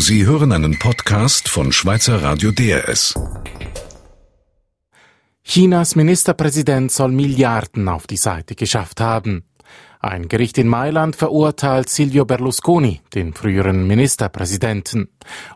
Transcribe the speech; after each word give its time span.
Sie 0.00 0.24
hören 0.24 0.52
einen 0.52 0.78
Podcast 0.78 1.48
von 1.48 1.72
Schweizer 1.72 2.22
Radio 2.22 2.52
DRS. 2.52 3.14
Chinas 5.42 5.96
Ministerpräsident 5.96 6.92
soll 6.92 7.10
Milliarden 7.10 7.88
auf 7.88 8.06
die 8.06 8.16
Seite 8.16 8.54
geschafft 8.54 9.00
haben. 9.00 9.47
Ein 10.00 10.28
Gericht 10.28 10.58
in 10.58 10.68
Mailand 10.68 11.16
verurteilt 11.16 11.88
Silvio 11.88 12.24
Berlusconi, 12.24 13.00
den 13.14 13.34
früheren 13.34 13.86
Ministerpräsidenten. 13.86 15.08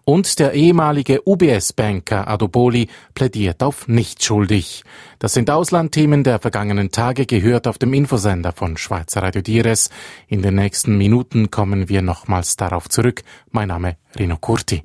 Und 0.04 0.40
der 0.40 0.52
ehemalige 0.52 1.22
UBS-Banker 1.25 2.26
Adoboli 2.26 2.89
plädiert 3.14 3.62
auf 3.62 3.86
nicht 3.86 4.25
schuldig. 4.25 4.82
Das 5.20 5.32
sind 5.32 5.48
Auslandthemen 5.48 6.25
der 6.25 6.40
vergangenen 6.40 6.90
Tage 6.90 7.25
gehört 7.26 7.68
auf 7.68 7.79
dem 7.79 7.93
Infosender 7.93 8.52
von 8.52 8.76
Schweizer 8.76 9.22
Radio 9.22 9.43
Dires. 9.43 9.90
In 10.26 10.43
den 10.43 10.56
nächsten 10.56 10.98
Minuten 10.98 11.52
kommen 11.52 11.88
wir 11.88 12.02
nochmals 12.02 12.56
darauf 12.56 12.88
zurück. 12.88 13.22
Mein 13.50 13.68
Name 13.68 13.96
Rino 14.18 14.38
Curti. 14.38 14.82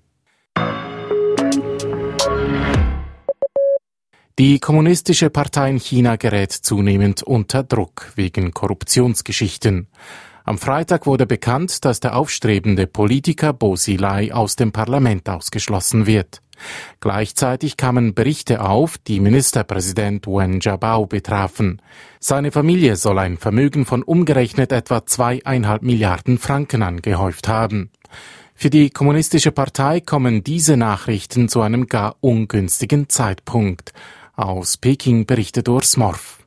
Die 4.39 4.59
kommunistische 4.59 5.31
Partei 5.31 5.71
in 5.71 5.79
China 5.79 6.15
gerät 6.15 6.51
zunehmend 6.51 7.23
unter 7.23 7.63
Druck 7.63 8.11
wegen 8.13 8.53
Korruptionsgeschichten. 8.53 9.87
Am 10.43 10.59
Freitag 10.59 11.07
wurde 11.07 11.25
bekannt, 11.25 11.83
dass 11.85 12.01
der 12.01 12.15
aufstrebende 12.15 12.85
Politiker 12.85 13.51
Bo 13.51 13.73
Xilai 13.73 14.31
aus 14.31 14.55
dem 14.55 14.71
Parlament 14.71 15.27
ausgeschlossen 15.27 16.05
wird. 16.05 16.43
Gleichzeitig 16.99 17.77
kamen 17.77 18.13
Berichte 18.13 18.61
auf, 18.61 18.99
die 18.99 19.19
Ministerpräsident 19.19 20.27
Wen 20.27 20.59
Jiabao 20.59 21.07
betrafen. 21.07 21.81
Seine 22.19 22.51
Familie 22.51 22.95
soll 22.95 23.17
ein 23.17 23.37
Vermögen 23.37 23.87
von 23.87 24.03
umgerechnet 24.03 24.71
etwa 24.71 25.03
zweieinhalb 25.03 25.81
Milliarden 25.81 26.37
Franken 26.37 26.83
angehäuft 26.83 27.47
haben. 27.47 27.89
Für 28.53 28.69
die 28.69 28.91
Kommunistische 28.91 29.51
Partei 29.51 29.99
kommen 29.99 30.43
diese 30.43 30.77
Nachrichten 30.77 31.49
zu 31.49 31.61
einem 31.61 31.87
gar 31.87 32.17
ungünstigen 32.21 33.09
Zeitpunkt. 33.09 33.93
Aus 34.39 34.77
Peking 34.77 35.25
berichtet 35.25 35.67
Urs 35.67 35.97
Morf. 35.97 36.45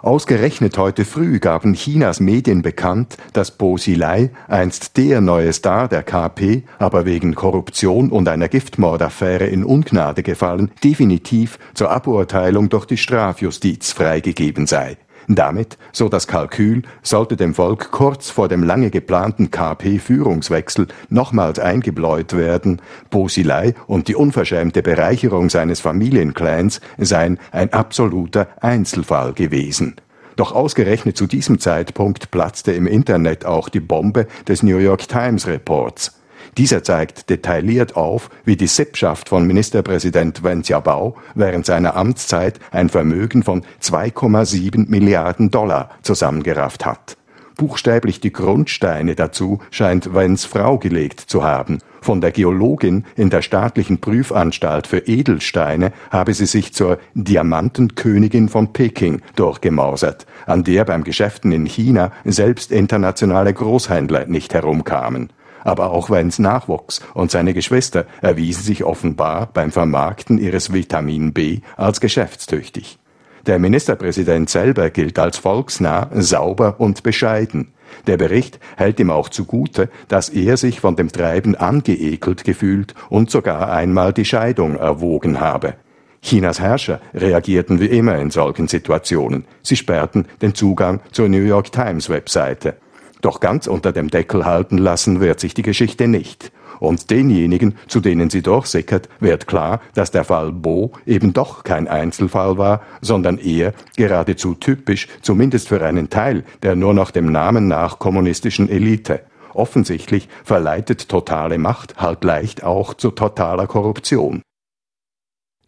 Ausgerechnet 0.00 0.78
heute 0.78 1.04
früh 1.04 1.40
gaben 1.40 1.74
Chinas 1.74 2.20
Medien 2.20 2.62
bekannt, 2.62 3.18
dass 3.34 3.50
Bo 3.50 3.74
Xilai, 3.74 4.30
einst 4.48 4.96
der 4.96 5.20
neue 5.20 5.52
Star 5.52 5.88
der 5.88 6.04
KP, 6.04 6.62
aber 6.78 7.04
wegen 7.04 7.34
Korruption 7.34 8.10
und 8.10 8.28
einer 8.28 8.48
Giftmordaffäre 8.48 9.46
in 9.46 9.62
Ungnade 9.62 10.22
gefallen, 10.22 10.70
definitiv 10.82 11.58
zur 11.74 11.90
Aburteilung 11.90 12.70
durch 12.70 12.86
die 12.86 12.96
Strafjustiz 12.96 13.92
freigegeben 13.92 14.66
sei. 14.66 14.96
Damit, 15.28 15.78
so 15.92 16.08
das 16.08 16.26
Kalkül, 16.26 16.82
sollte 17.02 17.36
dem 17.36 17.54
Volk 17.54 17.90
kurz 17.90 18.30
vor 18.30 18.48
dem 18.48 18.62
lange 18.62 18.90
geplanten 18.90 19.50
KP-Führungswechsel 19.50 20.88
nochmals 21.08 21.58
eingebläut 21.58 22.36
werden, 22.36 22.80
Bosilei 23.10 23.74
und 23.86 24.08
die 24.08 24.16
unverschämte 24.16 24.82
Bereicherung 24.82 25.50
seines 25.50 25.80
Familienclans 25.80 26.80
seien 26.98 27.38
ein 27.50 27.72
absoluter 27.72 28.48
Einzelfall 28.60 29.32
gewesen. 29.32 29.96
Doch 30.36 30.52
ausgerechnet 30.52 31.16
zu 31.16 31.26
diesem 31.26 31.58
Zeitpunkt 31.58 32.30
platzte 32.30 32.72
im 32.72 32.86
Internet 32.86 33.44
auch 33.44 33.68
die 33.68 33.80
Bombe 33.80 34.26
des 34.48 34.62
New 34.62 34.78
York 34.78 35.06
Times 35.06 35.46
Reports. 35.46 36.21
Dieser 36.58 36.82
zeigt 36.82 37.30
detailliert 37.30 37.96
auf, 37.96 38.30
wie 38.44 38.56
die 38.56 38.66
Sippschaft 38.66 39.28
von 39.28 39.46
Ministerpräsident 39.46 40.42
Wen 40.44 40.62
Jiabao 40.62 41.16
während 41.34 41.66
seiner 41.66 41.96
Amtszeit 41.96 42.58
ein 42.70 42.88
Vermögen 42.88 43.42
von 43.42 43.62
2,7 43.82 44.88
Milliarden 44.88 45.50
Dollar 45.50 45.90
zusammengerafft 46.02 46.84
hat. 46.84 47.16
Buchstäblich 47.56 48.20
die 48.20 48.32
Grundsteine 48.32 49.14
dazu 49.14 49.60
scheint 49.70 50.14
Wens 50.14 50.44
Frau 50.44 50.78
gelegt 50.78 51.20
zu 51.20 51.44
haben. 51.44 51.78
Von 52.00 52.20
der 52.20 52.32
Geologin 52.32 53.04
in 53.14 53.30
der 53.30 53.42
staatlichen 53.42 54.00
Prüfanstalt 54.00 54.86
für 54.86 54.98
Edelsteine 54.98 55.92
habe 56.10 56.34
sie 56.34 56.46
sich 56.46 56.74
zur 56.74 56.98
Diamantenkönigin 57.14 58.48
von 58.48 58.72
Peking 58.72 59.20
durchgemausert, 59.36 60.26
an 60.46 60.64
der 60.64 60.84
beim 60.84 61.04
Geschäften 61.04 61.52
in 61.52 61.66
China 61.66 62.10
selbst 62.24 62.72
internationale 62.72 63.54
Großhändler 63.54 64.26
nicht 64.26 64.54
herumkamen 64.54 65.30
aber 65.64 65.90
auch 65.90 66.10
Wens 66.10 66.38
nachwuchs 66.38 67.00
und 67.14 67.30
seine 67.30 67.54
Geschwister 67.54 68.06
erwiesen 68.20 68.62
sich 68.62 68.84
offenbar 68.84 69.48
beim 69.52 69.72
Vermarkten 69.72 70.38
ihres 70.38 70.72
Vitamin 70.72 71.32
B 71.32 71.60
als 71.76 72.00
geschäftstüchtig. 72.00 72.98
Der 73.46 73.58
Ministerpräsident 73.58 74.48
selber 74.50 74.90
gilt 74.90 75.18
als 75.18 75.38
volksnah, 75.38 76.08
sauber 76.12 76.76
und 76.78 77.02
bescheiden. 77.02 77.72
Der 78.06 78.16
Bericht 78.16 78.60
hält 78.76 79.00
ihm 79.00 79.10
auch 79.10 79.28
zugute, 79.28 79.88
dass 80.08 80.28
er 80.28 80.56
sich 80.56 80.80
von 80.80 80.96
dem 80.96 81.10
Treiben 81.10 81.56
angeekelt 81.56 82.44
gefühlt 82.44 82.94
und 83.10 83.30
sogar 83.30 83.72
einmal 83.72 84.12
die 84.12 84.24
Scheidung 84.24 84.76
erwogen 84.76 85.40
habe. 85.40 85.74
Chinas 86.22 86.60
Herrscher 86.60 87.00
reagierten 87.14 87.80
wie 87.80 87.86
immer 87.86 88.16
in 88.16 88.30
solchen 88.30 88.68
Situationen. 88.68 89.44
Sie 89.62 89.76
sperrten 89.76 90.26
den 90.40 90.54
Zugang 90.54 91.00
zur 91.10 91.28
New 91.28 91.42
York 91.42 91.72
Times 91.72 92.08
Webseite. 92.08 92.76
Doch 93.22 93.40
ganz 93.40 93.68
unter 93.68 93.92
dem 93.92 94.10
Deckel 94.10 94.44
halten 94.44 94.76
lassen 94.76 95.20
wird 95.20 95.40
sich 95.40 95.54
die 95.54 95.62
Geschichte 95.62 96.08
nicht. 96.08 96.52
Und 96.80 97.10
denjenigen, 97.12 97.76
zu 97.86 98.00
denen 98.00 98.28
sie 98.28 98.42
durchsickert, 98.42 99.08
wird 99.20 99.46
klar, 99.46 99.80
dass 99.94 100.10
der 100.10 100.24
Fall 100.24 100.50
Bo 100.50 100.90
eben 101.06 101.32
doch 101.32 101.62
kein 101.62 101.86
Einzelfall 101.86 102.58
war, 102.58 102.82
sondern 103.00 103.38
eher 103.38 103.72
geradezu 103.96 104.54
typisch, 104.54 105.06
zumindest 105.22 105.68
für 105.68 105.80
einen 105.84 106.10
Teil 106.10 106.42
der 106.62 106.74
nur 106.74 106.92
noch 106.92 107.12
dem 107.12 107.30
Namen 107.30 107.68
nach 107.68 108.00
kommunistischen 108.00 108.68
Elite. 108.68 109.20
Offensichtlich 109.54 110.28
verleitet 110.42 111.08
totale 111.08 111.58
Macht 111.58 111.98
halt 111.98 112.24
leicht 112.24 112.64
auch 112.64 112.94
zu 112.94 113.12
totaler 113.12 113.68
Korruption. 113.68 114.42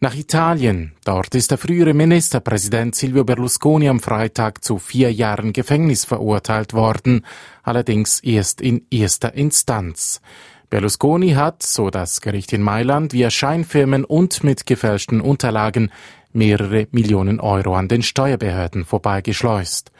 Nach 0.05 0.13
Italien. 0.13 0.91
Dort 1.03 1.33
ist 1.33 1.49
der 1.49 1.57
frühere 1.57 1.95
Ministerpräsident 1.95 2.93
Silvio 2.93 3.23
Berlusconi 3.23 3.89
am 3.89 3.99
Freitag 3.99 4.63
zu 4.63 4.77
vier 4.77 5.11
Jahren 5.11 5.51
Gefängnis 5.51 6.05
verurteilt 6.05 6.75
worden, 6.75 7.25
allerdings 7.63 8.19
erst 8.19 8.61
in 8.61 8.85
erster 8.91 9.33
Instanz. 9.33 10.21
Berlusconi 10.69 11.31
hat, 11.31 11.63
so 11.63 11.89
das 11.89 12.21
Gericht 12.21 12.53
in 12.53 12.61
Mailand, 12.61 13.13
via 13.13 13.31
Scheinfirmen 13.31 14.05
und 14.05 14.43
mit 14.43 14.67
gefälschten 14.67 15.21
Unterlagen 15.21 15.91
mehrere 16.33 16.87
Millionen 16.91 17.39
Euro 17.39 17.75
an 17.75 17.87
den 17.87 18.03
Steuerbehörden 18.03 18.85
vorbeigeschleust. 18.85 19.91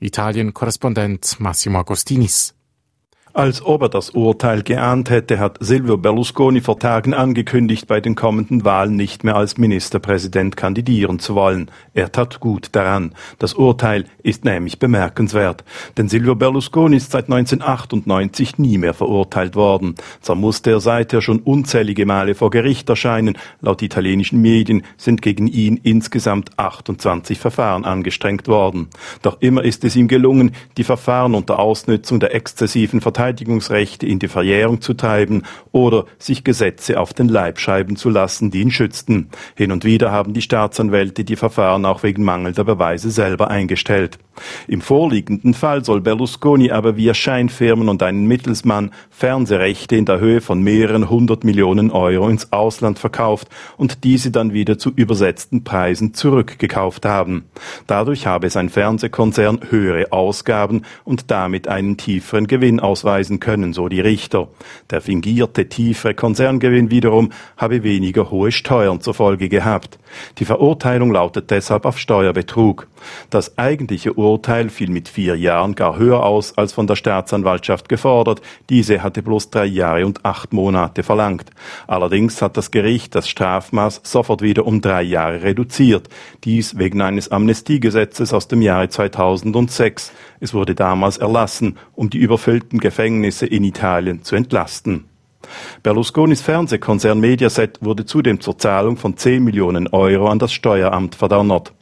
Italien-Korrespondent 0.00 1.38
Massimo 1.38 1.78
Agostinis. 1.78 2.56
Als 3.34 3.64
ob 3.64 3.80
er 3.80 3.88
das 3.88 4.10
Urteil 4.10 4.62
geahnt 4.62 5.08
hätte, 5.08 5.38
hat 5.38 5.56
Silvio 5.58 5.96
Berlusconi 5.96 6.60
vor 6.60 6.78
Tagen 6.78 7.14
angekündigt, 7.14 7.86
bei 7.86 7.98
den 7.98 8.14
kommenden 8.14 8.66
Wahlen 8.66 8.94
nicht 8.94 9.24
mehr 9.24 9.36
als 9.36 9.56
Ministerpräsident 9.56 10.54
kandidieren 10.54 11.18
zu 11.18 11.34
wollen. 11.34 11.70
Er 11.94 12.12
tat 12.12 12.40
gut 12.40 12.68
daran. 12.72 13.14
Das 13.38 13.54
Urteil 13.54 14.04
ist 14.22 14.44
nämlich 14.44 14.78
bemerkenswert. 14.78 15.64
Denn 15.96 16.10
Silvio 16.10 16.34
Berlusconi 16.34 16.96
ist 16.96 17.12
seit 17.12 17.30
1998 17.30 18.58
nie 18.58 18.76
mehr 18.76 18.92
verurteilt 18.92 19.56
worden. 19.56 19.94
Zwar 20.20 20.36
musste 20.36 20.72
er 20.72 20.80
seither 20.80 21.22
schon 21.22 21.38
unzählige 21.38 22.04
Male 22.04 22.34
vor 22.34 22.50
Gericht 22.50 22.90
erscheinen. 22.90 23.38
Laut 23.62 23.80
italienischen 23.80 24.42
Medien 24.42 24.82
sind 24.98 25.22
gegen 25.22 25.46
ihn 25.46 25.80
insgesamt 25.82 26.58
28 26.58 27.38
Verfahren 27.38 27.86
angestrengt 27.86 28.46
worden. 28.46 28.88
Doch 29.22 29.40
immer 29.40 29.64
ist 29.64 29.84
es 29.84 29.96
ihm 29.96 30.06
gelungen, 30.06 30.54
die 30.76 30.84
Verfahren 30.84 31.34
unter 31.34 31.58
Ausnutzung 31.58 32.20
der 32.20 32.34
exzessiven 32.34 33.00
Verteidigung 33.00 33.21
Verteidigungsrechte 33.22 34.04
in 34.04 34.18
die 34.18 34.26
Verjährung 34.26 34.80
zu 34.80 34.94
treiben 34.94 35.44
oder 35.70 36.06
sich 36.18 36.42
Gesetze 36.42 36.98
auf 36.98 37.12
den 37.12 37.28
Leib 37.28 37.60
schreiben 37.60 37.94
zu 37.94 38.10
lassen, 38.10 38.50
die 38.50 38.62
ihn 38.62 38.72
schützten. 38.72 39.28
Hin 39.54 39.70
und 39.70 39.84
wieder 39.84 40.10
haben 40.10 40.32
die 40.32 40.42
Staatsanwälte 40.42 41.22
die 41.22 41.36
Verfahren 41.36 41.84
auch 41.84 42.02
wegen 42.02 42.24
mangelnder 42.24 42.64
Beweise 42.64 43.12
selber 43.12 43.48
eingestellt. 43.48 44.18
Im 44.66 44.80
vorliegenden 44.80 45.54
Fall 45.54 45.84
soll 45.84 46.00
Berlusconi 46.00 46.72
aber 46.72 46.96
via 46.96 47.14
Scheinfirmen 47.14 47.88
und 47.88 48.02
einen 48.02 48.26
Mittelsmann 48.26 48.90
Fernsehrechte 49.10 49.94
in 49.94 50.06
der 50.06 50.18
Höhe 50.20 50.40
von 50.40 50.62
mehreren 50.62 51.10
hundert 51.10 51.44
Millionen 51.44 51.90
Euro 51.90 52.28
ins 52.28 52.50
Ausland 52.52 52.98
verkauft 52.98 53.48
und 53.76 54.04
diese 54.04 54.30
dann 54.30 54.52
wieder 54.52 54.78
zu 54.78 54.90
übersetzten 54.90 55.64
Preisen 55.64 56.14
zurückgekauft 56.14 57.04
haben. 57.04 57.44
Dadurch 57.86 58.26
habe 58.26 58.50
sein 58.50 58.68
Fernsehkonzern 58.70 59.60
höhere 59.68 60.10
Ausgaben 60.12 60.82
und 61.04 61.30
damit 61.30 61.68
einen 61.68 61.98
tieferen 61.98 62.46
Gewinn 62.46 62.80
ausweisen 62.80 63.11
können, 63.40 63.72
so 63.72 63.88
die 63.88 64.00
Richter. 64.00 64.48
Der 64.90 65.00
fingierte 65.00 65.68
tiefere 65.68 66.14
Konzerngewinn 66.14 66.90
wiederum 66.90 67.30
habe 67.56 67.82
weniger 67.82 68.30
hohe 68.30 68.52
Steuern 68.52 69.00
zur 69.00 69.14
Folge 69.14 69.48
gehabt. 69.48 69.98
Die 70.38 70.44
Verurteilung 70.44 71.12
lautet 71.12 71.50
deshalb 71.50 71.84
auf 71.84 71.98
Steuerbetrug. 71.98 72.86
Das 73.30 73.58
eigentliche 73.58 74.12
Urteil 74.12 74.68
fiel 74.68 74.90
mit 74.90 75.08
vier 75.08 75.36
Jahren 75.36 75.74
gar 75.74 75.98
höher 75.98 76.24
aus 76.24 76.56
als 76.56 76.72
von 76.72 76.86
der 76.86 76.96
Staatsanwaltschaft 76.96 77.88
gefordert. 77.88 78.40
Diese 78.70 79.02
hatte 79.02 79.22
bloß 79.22 79.50
drei 79.50 79.66
Jahre 79.66 80.06
und 80.06 80.24
acht 80.24 80.52
Monate 80.52 81.02
verlangt. 81.02 81.50
Allerdings 81.86 82.40
hat 82.42 82.56
das 82.56 82.70
Gericht 82.70 83.14
das 83.14 83.28
Strafmaß 83.28 84.00
sofort 84.04 84.42
wieder 84.42 84.66
um 84.66 84.80
drei 84.80 85.02
Jahre 85.02 85.42
reduziert. 85.42 86.08
Dies 86.44 86.78
wegen 86.78 87.00
eines 87.00 87.30
Amnestiegesetzes 87.30 88.32
aus 88.32 88.48
dem 88.48 88.62
Jahre 88.62 88.88
2006. 88.88 90.12
Es 90.42 90.52
wurde 90.52 90.74
damals 90.74 91.18
erlassen, 91.18 91.78
um 91.94 92.10
die 92.10 92.18
überfüllten 92.18 92.80
Gefängnisse 92.80 93.46
in 93.46 93.62
Italien 93.62 94.24
zu 94.24 94.34
entlasten. 94.34 95.04
Berlusconis 95.84 96.42
Fernsehkonzern 96.42 97.20
Mediaset 97.20 97.78
wurde 97.80 98.06
zudem 98.06 98.40
zur 98.40 98.58
Zahlung 98.58 98.96
von 98.96 99.16
10 99.16 99.44
Millionen 99.44 99.86
Euro 99.86 100.26
an 100.26 100.40
das 100.40 100.52
Steueramt 100.52 101.14
verdonnert. 101.14 101.72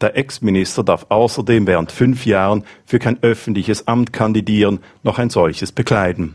Der 0.00 0.16
Ex-Minister 0.16 0.82
darf 0.82 1.06
außerdem 1.08 1.68
während 1.68 1.92
fünf 1.92 2.26
Jahren 2.26 2.64
für 2.84 2.98
kein 2.98 3.22
öffentliches 3.22 3.86
Amt 3.86 4.12
kandidieren, 4.12 4.80
noch 5.04 5.20
ein 5.20 5.30
solches 5.30 5.70
bekleiden. 5.70 6.34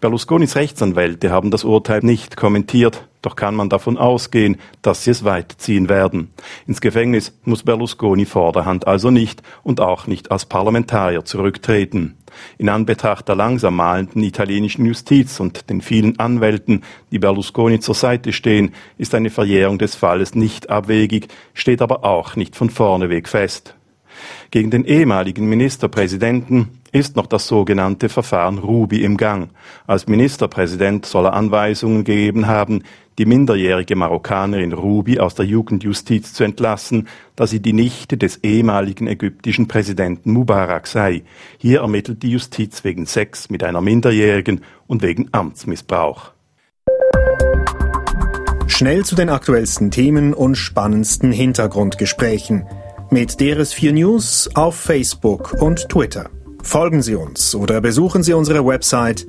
Berlusconis 0.00 0.56
Rechtsanwälte 0.56 1.30
haben 1.30 1.50
das 1.50 1.64
Urteil 1.64 2.00
nicht 2.02 2.36
kommentiert, 2.36 3.08
doch 3.22 3.36
kann 3.36 3.54
man 3.54 3.68
davon 3.68 3.96
ausgehen, 3.96 4.56
dass 4.82 5.04
sie 5.04 5.12
es 5.12 5.24
weiterziehen 5.24 5.88
werden. 5.88 6.32
Ins 6.66 6.80
Gefängnis 6.80 7.38
muss 7.44 7.62
Berlusconi 7.62 8.24
vorderhand 8.24 8.86
also 8.86 9.10
nicht 9.10 9.42
und 9.62 9.80
auch 9.80 10.06
nicht 10.06 10.30
als 10.30 10.46
Parlamentarier 10.46 11.24
zurücktreten. 11.24 12.16
In 12.58 12.68
Anbetracht 12.68 13.28
der 13.28 13.36
langsam 13.36 13.76
malenden 13.76 14.22
italienischen 14.22 14.86
Justiz 14.86 15.38
und 15.38 15.70
den 15.70 15.82
vielen 15.82 16.18
Anwälten, 16.18 16.82
die 17.10 17.18
Berlusconi 17.18 17.78
zur 17.80 17.94
Seite 17.94 18.32
stehen, 18.32 18.74
ist 18.98 19.14
eine 19.14 19.30
Verjährung 19.30 19.78
des 19.78 19.94
Falles 19.94 20.34
nicht 20.34 20.70
abwegig, 20.70 21.28
steht 21.54 21.82
aber 21.82 22.04
auch 22.04 22.34
nicht 22.36 22.56
von 22.56 22.70
vorneweg 22.70 23.28
fest. 23.28 23.76
Gegen 24.50 24.70
den 24.70 24.84
ehemaligen 24.84 25.48
Ministerpräsidenten 25.48 26.81
ist 26.92 27.16
noch 27.16 27.26
das 27.26 27.48
sogenannte 27.48 28.08
Verfahren 28.08 28.58
Ruby 28.58 29.02
im 29.02 29.16
Gang. 29.16 29.50
Als 29.86 30.06
Ministerpräsident 30.06 31.06
soll 31.06 31.24
er 31.26 31.32
Anweisungen 31.32 32.04
gegeben 32.04 32.46
haben, 32.46 32.84
die 33.18 33.26
minderjährige 33.26 33.96
Marokkanerin 33.96 34.72
Ruby 34.72 35.18
aus 35.18 35.34
der 35.34 35.46
Jugendjustiz 35.46 36.32
zu 36.32 36.44
entlassen, 36.44 37.08
da 37.36 37.46
sie 37.46 37.60
die 37.60 37.72
Nichte 37.72 38.16
des 38.16 38.38
ehemaligen 38.42 39.06
ägyptischen 39.06 39.68
Präsidenten 39.68 40.32
Mubarak 40.32 40.86
sei. 40.86 41.22
Hier 41.58 41.80
ermittelt 41.80 42.22
die 42.22 42.30
Justiz 42.30 42.84
wegen 42.84 43.06
Sex 43.06 43.50
mit 43.50 43.64
einer 43.64 43.80
Minderjährigen 43.80 44.62
und 44.86 45.02
wegen 45.02 45.28
Amtsmissbrauch. 45.32 46.32
Schnell 48.66 49.04
zu 49.04 49.14
den 49.14 49.28
aktuellsten 49.28 49.90
Themen 49.90 50.32
und 50.34 50.56
spannendsten 50.56 51.32
Hintergrundgesprächen 51.32 52.64
mit 53.10 53.32
DRS4 53.32 53.92
News 53.92 54.48
auf 54.54 54.74
Facebook 54.74 55.52
und 55.60 55.88
Twitter. 55.90 56.30
Folgen 56.62 57.02
Sie 57.02 57.14
uns 57.14 57.54
oder 57.54 57.80
besuchen 57.80 58.22
Sie 58.22 58.32
unsere 58.32 58.64
Website 58.64 59.26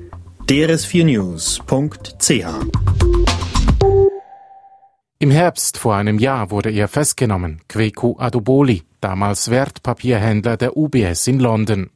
drs4news.ch. 0.48 2.44
Im 5.18 5.30
Herbst 5.30 5.78
vor 5.78 5.94
einem 5.94 6.18
Jahr 6.18 6.50
wurde 6.50 6.70
er 6.70 6.88
festgenommen, 6.88 7.60
Kweku 7.68 8.16
Adoboli, 8.18 8.82
damals 9.00 9.50
Wertpapierhändler 9.50 10.56
der 10.56 10.76
UBS 10.76 11.26
in 11.26 11.40
London. 11.40 11.90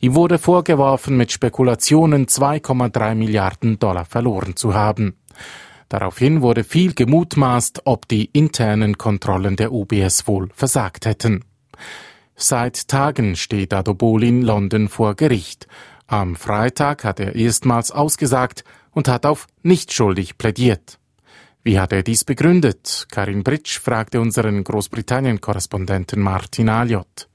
Ihm 0.00 0.14
wurde 0.14 0.38
vorgeworfen, 0.38 1.16
mit 1.16 1.32
Spekulationen 1.32 2.26
2,3 2.26 3.14
Milliarden 3.14 3.78
Dollar 3.78 4.04
verloren 4.04 4.56
zu 4.56 4.74
haben. 4.74 5.16
Daraufhin 5.88 6.42
wurde 6.42 6.64
viel 6.64 6.94
gemutmaßt, 6.94 7.82
ob 7.84 8.08
die 8.08 8.24
internen 8.32 8.96
Kontrollen 8.96 9.56
der 9.56 9.72
UBS 9.72 10.26
wohl 10.26 10.48
versagt 10.54 11.06
hätten. 11.06 11.44
Seit 12.34 12.88
Tagen 12.88 13.36
steht 13.36 13.72
Adoboli 13.72 14.28
in 14.28 14.42
London 14.42 14.88
vor 14.88 15.14
Gericht. 15.14 15.66
Am 16.06 16.36
Freitag 16.36 17.04
hat 17.04 17.20
er 17.20 17.34
erstmals 17.34 17.90
ausgesagt 17.90 18.64
und 18.90 19.08
hat 19.08 19.26
auf 19.26 19.46
nicht 19.62 19.92
schuldig 19.92 20.38
plädiert. 20.38 20.98
Wie 21.62 21.78
hat 21.78 21.92
er 21.92 22.02
dies 22.02 22.24
begründet? 22.24 23.06
Karin 23.10 23.44
Britsch 23.44 23.78
fragte 23.78 24.20
unseren 24.20 24.64
Großbritannien-Korrespondenten 24.64 26.20
Martin 26.20 26.68
Aliot. 26.68 27.28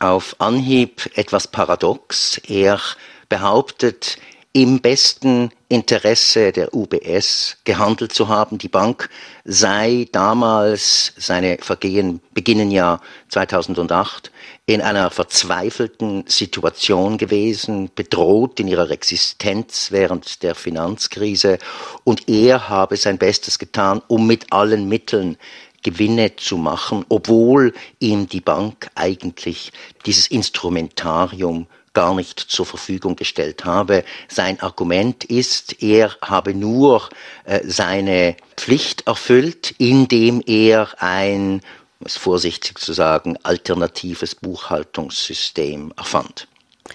Auf 0.00 0.34
Anhieb 0.40 1.08
etwas 1.14 1.46
paradox. 1.46 2.38
Er 2.48 2.80
behauptet, 3.28 4.18
im 4.56 4.80
besten 4.80 5.50
Interesse 5.68 6.52
der 6.52 6.72
UBS 6.72 7.56
gehandelt 7.64 8.12
zu 8.12 8.28
haben. 8.28 8.56
Die 8.56 8.68
Bank 8.68 9.10
sei 9.44 10.06
damals, 10.12 11.12
seine 11.16 11.58
Vergehen 11.60 12.20
beginnen 12.32 12.70
ja 12.70 13.00
2008, 13.30 14.30
in 14.66 14.80
einer 14.80 15.10
verzweifelten 15.10 16.24
Situation 16.28 17.18
gewesen, 17.18 17.90
bedroht 17.96 18.60
in 18.60 18.68
ihrer 18.68 18.88
Existenz 18.92 19.88
während 19.90 20.44
der 20.44 20.54
Finanzkrise 20.54 21.58
und 22.04 22.28
er 22.28 22.68
habe 22.68 22.96
sein 22.96 23.18
Bestes 23.18 23.58
getan, 23.58 24.02
um 24.06 24.28
mit 24.28 24.52
allen 24.52 24.88
Mitteln 24.88 25.36
Gewinne 25.82 26.36
zu 26.36 26.56
machen, 26.56 27.04
obwohl 27.08 27.74
ihm 27.98 28.28
die 28.28 28.40
Bank 28.40 28.88
eigentlich 28.94 29.72
dieses 30.06 30.28
Instrumentarium 30.28 31.66
gar 31.94 32.14
nicht 32.14 32.38
zur 32.40 32.66
Verfügung 32.66 33.16
gestellt 33.16 33.64
habe. 33.64 34.04
Sein 34.28 34.60
Argument 34.60 35.24
ist, 35.24 35.82
er 35.82 36.14
habe 36.20 36.54
nur 36.54 37.08
äh, 37.44 37.60
seine 37.64 38.36
Pflicht 38.56 39.06
erfüllt, 39.06 39.74
indem 39.78 40.42
er 40.46 40.88
ein 40.98 41.62
es 42.04 42.16
vorsichtig 42.16 42.78
zu 42.78 42.92
sagen, 42.92 43.38
alternatives 43.42 44.34
Buchhaltungssystem 44.34 45.92
erfand. 45.96 46.48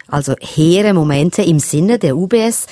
Also 0.08 0.36
hehre 0.40 0.94
Momente 0.94 1.42
im 1.42 1.60
Sinne 1.60 1.98
der 1.98 2.16
UBS. 2.16 2.68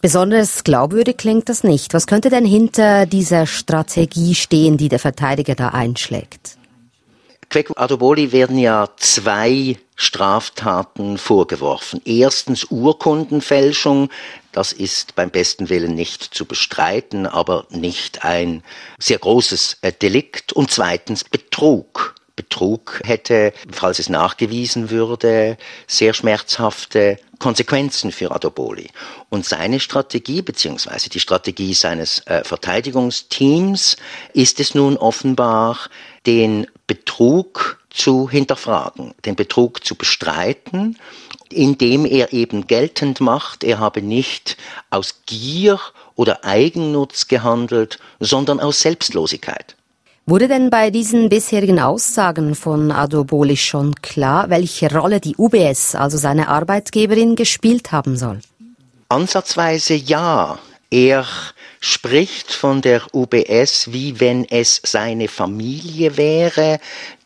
Besonders 0.00 0.64
glaubwürdig 0.64 1.16
klingt 1.16 1.48
das 1.48 1.64
nicht. 1.64 1.94
Was 1.94 2.06
könnte 2.06 2.30
denn 2.30 2.44
hinter 2.44 3.06
dieser 3.06 3.46
Strategie 3.46 4.34
stehen, 4.34 4.76
die 4.76 4.88
der 4.88 4.98
Verteidiger 4.98 5.54
da 5.54 5.68
einschlägt? 5.68 6.57
Kweku 7.50 7.72
Adoboli 7.76 8.32
werden 8.32 8.58
ja 8.58 8.90
zwei 8.98 9.78
Straftaten 9.96 11.16
vorgeworfen. 11.16 12.02
Erstens 12.04 12.64
Urkundenfälschung, 12.64 14.10
das 14.52 14.72
ist 14.72 15.14
beim 15.14 15.30
besten 15.30 15.70
Willen 15.70 15.94
nicht 15.94 16.22
zu 16.22 16.44
bestreiten, 16.44 17.26
aber 17.26 17.66
nicht 17.70 18.24
ein 18.24 18.62
sehr 18.98 19.18
großes 19.18 19.78
äh, 19.80 19.92
Delikt. 19.92 20.52
Und 20.52 20.70
zweitens 20.70 21.24
Betrug. 21.24 22.14
Betrug 22.36 23.00
hätte, 23.04 23.52
falls 23.72 23.98
es 23.98 24.08
nachgewiesen 24.08 24.90
würde, 24.90 25.58
sehr 25.88 26.14
schmerzhafte 26.14 27.18
Konsequenzen 27.40 28.12
für 28.12 28.30
Adoboli. 28.30 28.90
Und 29.28 29.44
seine 29.44 29.80
Strategie, 29.80 30.42
beziehungsweise 30.42 31.10
die 31.10 31.18
Strategie 31.18 31.74
seines 31.74 32.24
äh, 32.26 32.44
Verteidigungsteams, 32.44 33.96
ist 34.34 34.60
es 34.60 34.76
nun 34.76 34.96
offenbar, 34.96 35.78
den 36.26 36.66
Betrug 36.86 37.80
zu 37.90 38.28
hinterfragen, 38.28 39.14
den 39.24 39.36
Betrug 39.36 39.84
zu 39.84 39.94
bestreiten, 39.94 40.98
indem 41.50 42.04
er 42.04 42.32
eben 42.32 42.66
geltend 42.66 43.20
macht, 43.20 43.64
er 43.64 43.78
habe 43.78 44.02
nicht 44.02 44.56
aus 44.90 45.22
Gier 45.26 45.80
oder 46.14 46.44
Eigennutz 46.44 47.28
gehandelt, 47.28 47.98
sondern 48.20 48.60
aus 48.60 48.80
Selbstlosigkeit. 48.80 49.76
Wurde 50.26 50.46
denn 50.46 50.68
bei 50.68 50.90
diesen 50.90 51.30
bisherigen 51.30 51.80
Aussagen 51.80 52.54
von 52.54 52.92
Adoboli 52.92 53.56
schon 53.56 53.94
klar, 53.94 54.50
welche 54.50 54.94
Rolle 54.94 55.20
die 55.20 55.34
UBS, 55.38 55.94
also 55.94 56.18
seine 56.18 56.48
Arbeitgeberin, 56.48 57.34
gespielt 57.34 57.92
haben 57.92 58.16
soll? 58.16 58.40
Ansatzweise 59.08 59.94
ja. 59.94 60.58
Er 60.90 61.24
spricht 61.80 62.52
von 62.52 62.82
der 62.82 63.02
UBS, 63.14 63.92
wie 63.92 64.20
wenn 64.20 64.44
es 64.44 64.80
seine 64.84 65.28
Familie 65.28 66.16
wäre, 66.16 66.80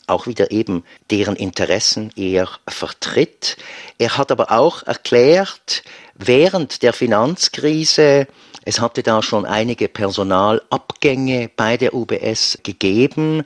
auch 0.06 0.26
wieder 0.26 0.50
eben 0.50 0.85
deren 1.11 1.37
Interessen 1.37 2.12
er 2.16 2.49
vertritt. 2.68 3.56
Er 3.99 4.18
hat 4.18 4.30
aber 4.30 4.50
auch 4.50 4.82
erklärt, 4.82 5.82
während 6.26 6.83
der 6.83 6.93
Finanzkrise 6.93 8.26
es 8.64 8.81
hatte 8.81 9.02
da 9.02 9.23
schon 9.23 9.45
einige 9.45 9.88
Personalabgänge 9.88 11.50
bei 11.57 11.76
der 11.76 11.95
UBS 11.95 12.59
gegeben, 12.62 13.43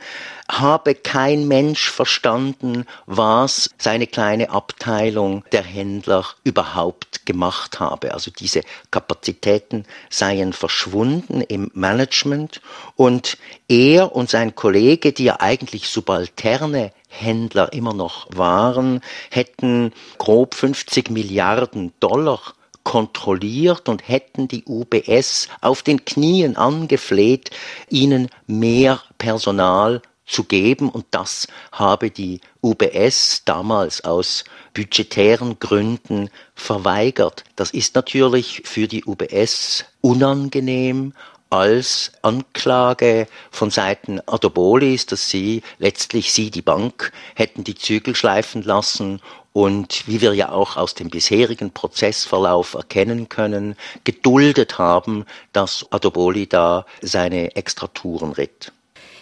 habe 0.51 0.95
kein 0.95 1.49
Mensch 1.49 1.91
verstanden, 1.91 2.85
was 3.07 3.71
seine 3.79 4.07
kleine 4.07 4.51
Abteilung 4.51 5.43
der 5.53 5.63
Händler 5.63 6.27
überhaupt 6.45 7.25
gemacht 7.25 7.81
habe. 7.81 8.13
Also 8.13 8.31
diese 8.31 8.61
Kapazitäten 8.91 9.87
seien 10.11 10.53
verschwunden 10.53 11.41
im 11.41 11.71
Management 11.73 12.61
und 12.95 13.39
er 13.69 14.15
und 14.15 14.29
sein 14.29 14.55
Kollege, 14.55 15.13
die 15.13 15.25
ja 15.25 15.41
eigentlich 15.41 15.89
subalterne 15.89 16.93
Händler 17.09 17.73
immer 17.73 17.95
noch 17.95 18.27
waren, 18.31 19.01
hätten 19.31 19.93
grob 20.19 20.55
50 20.55 21.11
Milliarden 21.11 21.95
Dollar 22.01 22.41
kontrolliert 22.87 23.89
und 23.89 24.09
hätten 24.09 24.47
die 24.47 24.63
UBS 24.65 25.49
auf 25.61 25.83
den 25.83 26.05
Knien 26.05 26.57
angefleht, 26.57 27.51
ihnen 27.91 28.29
mehr 28.47 29.03
Personal 29.19 30.03
zu 30.25 30.45
geben 30.45 30.89
und 30.91 31.05
das 31.11 31.49
habe 31.73 32.13
die 32.13 32.41
UBS 32.63 33.43
damals 33.45 34.05
aus 34.05 34.45
budgetären 34.73 35.59
Gründen 35.59 36.31
verweigert. 36.55 37.43
Das 37.57 37.73
ist 37.73 37.97
natürlich 37.97 38.63
für 38.65 38.87
die 38.87 39.05
UBS 39.05 39.85
unangenehm, 40.01 41.13
als 41.51 42.13
Anklage 42.23 43.29
von 43.51 43.71
Seiten 43.71 44.21
Adobolis, 44.27 45.07
dass 45.07 45.31
sie 45.31 45.63
letztlich 45.79 46.33
sie, 46.33 46.51
die 46.51 46.63
Bank, 46.63 47.13
hätten 47.35 47.63
die 47.63 47.77
Zügel 47.77 48.17
schleifen 48.17 48.63
lassen 48.63 49.21
und 49.57 50.07
wie 50.07 50.21
wir 50.21 50.35
ja 50.35 50.53
auch 50.53 50.77
aus 50.77 50.93
dem 50.93 51.09
bisherigen 51.09 51.71
Prozessverlauf 51.71 52.75
erkennen 52.75 53.31
können, 53.31 53.75
geduldet 54.05 54.77
haben, 54.77 55.25
dass 55.55 55.87
Adoboli 55.89 56.47
da 56.47 56.85
seine 57.01 57.57
Extratouren 57.57 58.33
ritt. 58.33 58.71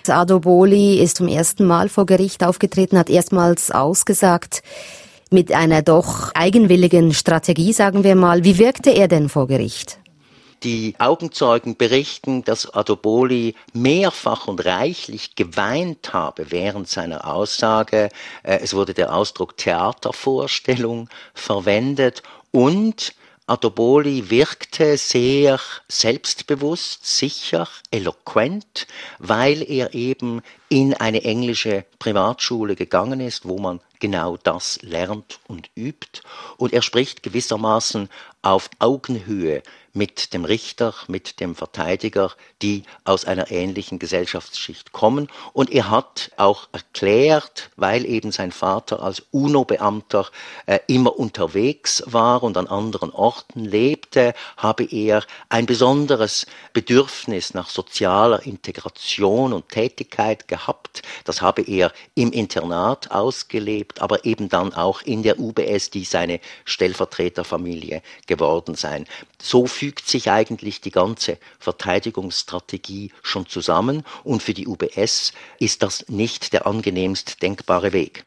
Adoboli 0.08 0.98
ist 0.98 1.18
zum 1.18 1.28
ersten 1.28 1.64
Mal 1.64 1.88
vor 1.88 2.04
Gericht 2.04 2.42
aufgetreten, 2.42 2.98
hat 2.98 3.10
erstmals 3.10 3.70
ausgesagt, 3.70 4.64
mit 5.30 5.52
einer 5.52 5.82
doch 5.82 6.34
eigenwilligen 6.34 7.14
Strategie, 7.14 7.72
sagen 7.72 8.02
wir 8.02 8.16
mal. 8.16 8.42
Wie 8.42 8.58
wirkte 8.58 8.90
er 8.90 9.06
denn 9.06 9.28
vor 9.28 9.46
Gericht? 9.46 10.00
Die 10.64 10.94
Augenzeugen 10.99 11.76
berichten, 11.76 12.42
dass 12.42 12.73
Adoboli 12.73 13.54
mehrfach 13.75 14.47
und 14.47 14.64
reichlich 14.64 15.37
geweint 15.37 16.14
habe 16.14 16.50
während 16.50 16.88
seiner 16.88 17.26
Aussage. 17.26 18.09
Äh, 18.42 18.61
es 18.62 18.73
wurde 18.73 18.94
der 18.94 19.14
Ausdruck 19.14 19.59
Theatervorstellung 19.59 21.11
verwendet 21.35 22.23
und 22.50 23.14
Adoboli 23.47 24.30
wirkte 24.30 24.97
sehr 24.97 25.61
selbstbewusst, 25.87 27.04
sicher, 27.04 27.68
eloquent, 27.90 28.87
weil 29.18 29.62
er 29.71 29.92
eben 29.92 30.40
in 30.71 30.94
eine 30.94 31.25
englische 31.25 31.85
Privatschule 31.99 32.75
gegangen 32.75 33.21
ist, 33.21 33.47
wo 33.47 33.59
man 33.59 33.80
genau 34.00 34.38
das 34.38 34.80
lernt 34.80 35.40
und 35.47 35.68
übt. 35.76 36.23
Und 36.56 36.73
er 36.73 36.80
spricht 36.80 37.23
gewissermaßen 37.23 38.09
auf 38.40 38.71
Augenhöhe 38.78 39.62
mit 39.94 40.34
dem 40.34 40.44
Richter, 40.44 40.92
mit 41.06 41.40
dem 41.40 41.54
Verteidiger, 41.54 42.32
die 42.62 42.82
aus 43.04 43.24
einer 43.24 43.50
ähnlichen 43.50 44.00
Gesellschaftsschicht 44.00 44.92
kommen. 44.92 45.28
Und 45.52 45.70
er 45.70 45.88
hat 45.88 46.32
auch 46.36 46.68
erklärt, 46.72 47.70
weil 47.76 48.04
eben 48.04 48.32
sein 48.32 48.50
Vater 48.50 49.02
als 49.02 49.22
UNO-Beamter 49.30 50.28
äh, 50.66 50.80
immer 50.88 51.16
unterwegs 51.16 52.02
war 52.06 52.42
und 52.42 52.56
an 52.56 52.66
anderen 52.66 53.12
Orten 53.12 53.64
lebte, 53.64 54.34
habe 54.56 54.84
er 54.84 55.22
ein 55.48 55.66
besonderes 55.66 56.46
Bedürfnis 56.72 57.54
nach 57.54 57.70
sozialer 57.70 58.44
Integration 58.44 59.52
und 59.52 59.68
Tätigkeit 59.68 60.48
gehabt. 60.48 61.02
Das 61.24 61.40
habe 61.40 61.62
er 61.62 61.92
im 62.16 62.32
Internat 62.32 63.12
ausgelebt, 63.12 64.02
aber 64.02 64.24
eben 64.24 64.48
dann 64.48 64.74
auch 64.74 65.02
in 65.02 65.22
der 65.22 65.38
UBS, 65.38 65.90
die 65.90 66.04
seine 66.04 66.40
Stellvertreterfamilie 66.64 68.02
geworden 68.26 68.74
sein. 68.74 69.06
So 69.44 69.66
fügt 69.66 70.08
sich 70.08 70.30
eigentlich 70.30 70.80
die 70.80 70.90
ganze 70.90 71.36
Verteidigungsstrategie 71.58 73.12
schon 73.22 73.46
zusammen 73.46 74.02
und 74.22 74.42
für 74.42 74.54
die 74.54 74.66
UBS 74.66 75.34
ist 75.58 75.82
das 75.82 76.08
nicht 76.08 76.54
der 76.54 76.66
angenehmst 76.66 77.42
denkbare 77.42 77.92
Weg. 77.92 78.24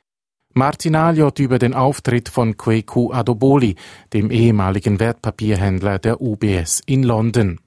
Martin 0.53 0.95
Aliot 0.95 1.39
über 1.39 1.57
den 1.57 1.73
Auftritt 1.73 2.29
von 2.29 2.55
Kweku 2.55 3.11
Adoboli, 3.11 3.77
dem 4.13 4.29
ehemaligen 4.29 4.99
Wertpapierhändler 4.99 5.97
der 5.97 6.21
UBS 6.21 6.83
in 6.85 7.01
London. 7.01 7.59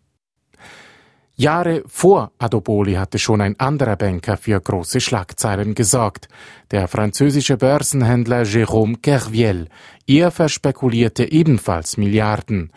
Jahre 1.35 1.83
vor 1.87 2.33
Adoboli 2.39 2.95
hatte 2.95 3.19
schon 3.19 3.41
ein 3.41 3.59
anderer 3.59 3.97
Banker 3.97 4.37
für 4.37 4.61
große 4.61 5.01
Schlagzeilen 5.01 5.75
gesorgt, 5.75 6.29
der 6.71 6.87
französische 6.87 7.57
Börsenhändler 7.57 8.43
Jérôme 8.43 9.01
Kerviel. 9.01 9.69
Er 10.07 10.31
verspekulierte 10.31 11.33
ebenfalls 11.33 11.97
Milliarden. 11.97 12.71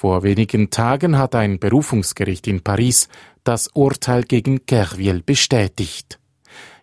Vor 0.00 0.22
wenigen 0.22 0.70
Tagen 0.70 1.18
hat 1.18 1.34
ein 1.34 1.58
Berufungsgericht 1.58 2.46
in 2.46 2.62
Paris 2.62 3.10
das 3.44 3.68
Urteil 3.74 4.22
gegen 4.22 4.64
Kerviel 4.64 5.22
bestätigt. 5.22 6.18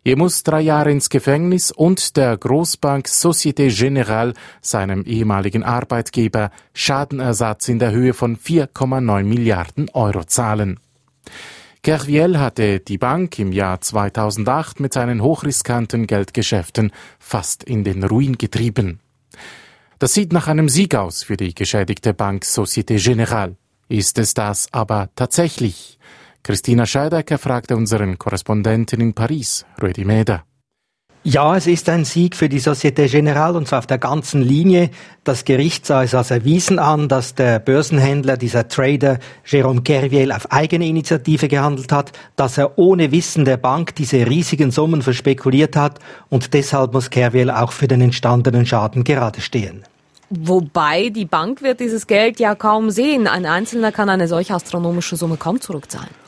Er 0.03 0.15
muss 0.17 0.43
drei 0.43 0.61
Jahre 0.61 0.91
ins 0.91 1.09
Gefängnis 1.09 1.71
und 1.71 2.15
der 2.15 2.37
Großbank 2.37 3.07
Société 3.07 3.69
Générale, 3.71 4.35
seinem 4.61 5.01
ehemaligen 5.01 5.63
Arbeitgeber, 5.63 6.51
Schadenersatz 6.75 7.69
in 7.69 7.79
der 7.79 7.89
Höhe 7.89 8.13
von 8.13 8.37
4,9 8.37 9.23
Milliarden 9.23 9.89
Euro 9.95 10.23
zahlen. 10.25 10.79
Kerviel 11.81 12.37
hatte 12.37 12.81
die 12.81 12.99
Bank 12.99 13.39
im 13.39 13.51
Jahr 13.51 13.81
2008 13.81 14.79
mit 14.79 14.93
seinen 14.93 15.23
hochriskanten 15.23 16.05
Geldgeschäften 16.05 16.91
fast 17.17 17.63
in 17.63 17.83
den 17.83 18.03
Ruin 18.03 18.37
getrieben. 18.37 18.99
Das 19.99 20.13
sieht 20.13 20.31
nach 20.31 20.47
einem 20.47 20.69
Sieg 20.69 20.93
aus 20.93 21.23
für 21.23 21.37
die 21.37 21.55
geschädigte 21.55 22.13
Bank 22.13 22.43
Société 22.43 22.97
Générale. 22.97 23.55
Ist 23.89 24.19
es 24.19 24.35
das 24.35 24.67
aber 24.71 25.09
tatsächlich? 25.15 25.97
Christina 26.43 26.85
Scheidecker 26.85 27.39
fragte 27.39 27.75
unseren 27.75 28.17
Korrespondenten 28.19 29.01
in 29.01 29.13
Paris, 29.13 29.65
Rödi 29.81 30.05
Meder. 30.05 30.43
Ja, 31.29 31.57
es 31.57 31.67
ist 31.67 31.89
ein 31.89 32.05
Sieg 32.05 32.37
für 32.37 32.47
die 32.47 32.59
Societe 32.59 33.05
Generale 33.05 33.57
und 33.57 33.67
zwar 33.67 33.79
auf 33.79 33.85
der 33.85 33.97
ganzen 33.97 34.41
Linie. 34.41 34.91
Das 35.25 35.43
Gericht 35.43 35.85
sah 35.85 36.01
es 36.03 36.15
als 36.15 36.31
erwiesen 36.31 36.79
an, 36.79 37.09
dass 37.09 37.35
der 37.35 37.59
Börsenhändler, 37.59 38.37
dieser 38.37 38.69
Trader 38.69 39.19
Jérôme 39.45 39.81
Kerviel 39.83 40.31
auf 40.31 40.49
eigene 40.53 40.87
Initiative 40.87 41.49
gehandelt 41.49 41.91
hat, 41.91 42.13
dass 42.37 42.57
er 42.57 42.79
ohne 42.79 43.11
Wissen 43.11 43.43
der 43.43 43.57
Bank 43.57 43.93
diese 43.95 44.25
riesigen 44.25 44.71
Summen 44.71 45.01
verspekuliert 45.01 45.75
hat 45.75 45.99
und 46.29 46.53
deshalb 46.53 46.93
muss 46.93 47.09
Kerviel 47.09 47.51
auch 47.51 47.73
für 47.73 47.89
den 47.89 47.99
entstandenen 47.99 48.65
Schaden 48.65 49.03
gerade 49.03 49.41
stehen. 49.41 49.83
Wobei 50.29 51.09
die 51.09 51.25
Bank 51.25 51.61
wird 51.61 51.81
dieses 51.81 52.07
Geld 52.07 52.39
ja 52.39 52.55
kaum 52.55 52.89
sehen. 52.89 53.27
Ein 53.27 53.45
Einzelner 53.45 53.91
kann 53.91 54.09
eine 54.09 54.29
solche 54.29 54.53
astronomische 54.53 55.17
Summe 55.17 55.35
kaum 55.35 55.59
zurückzahlen. 55.59 56.26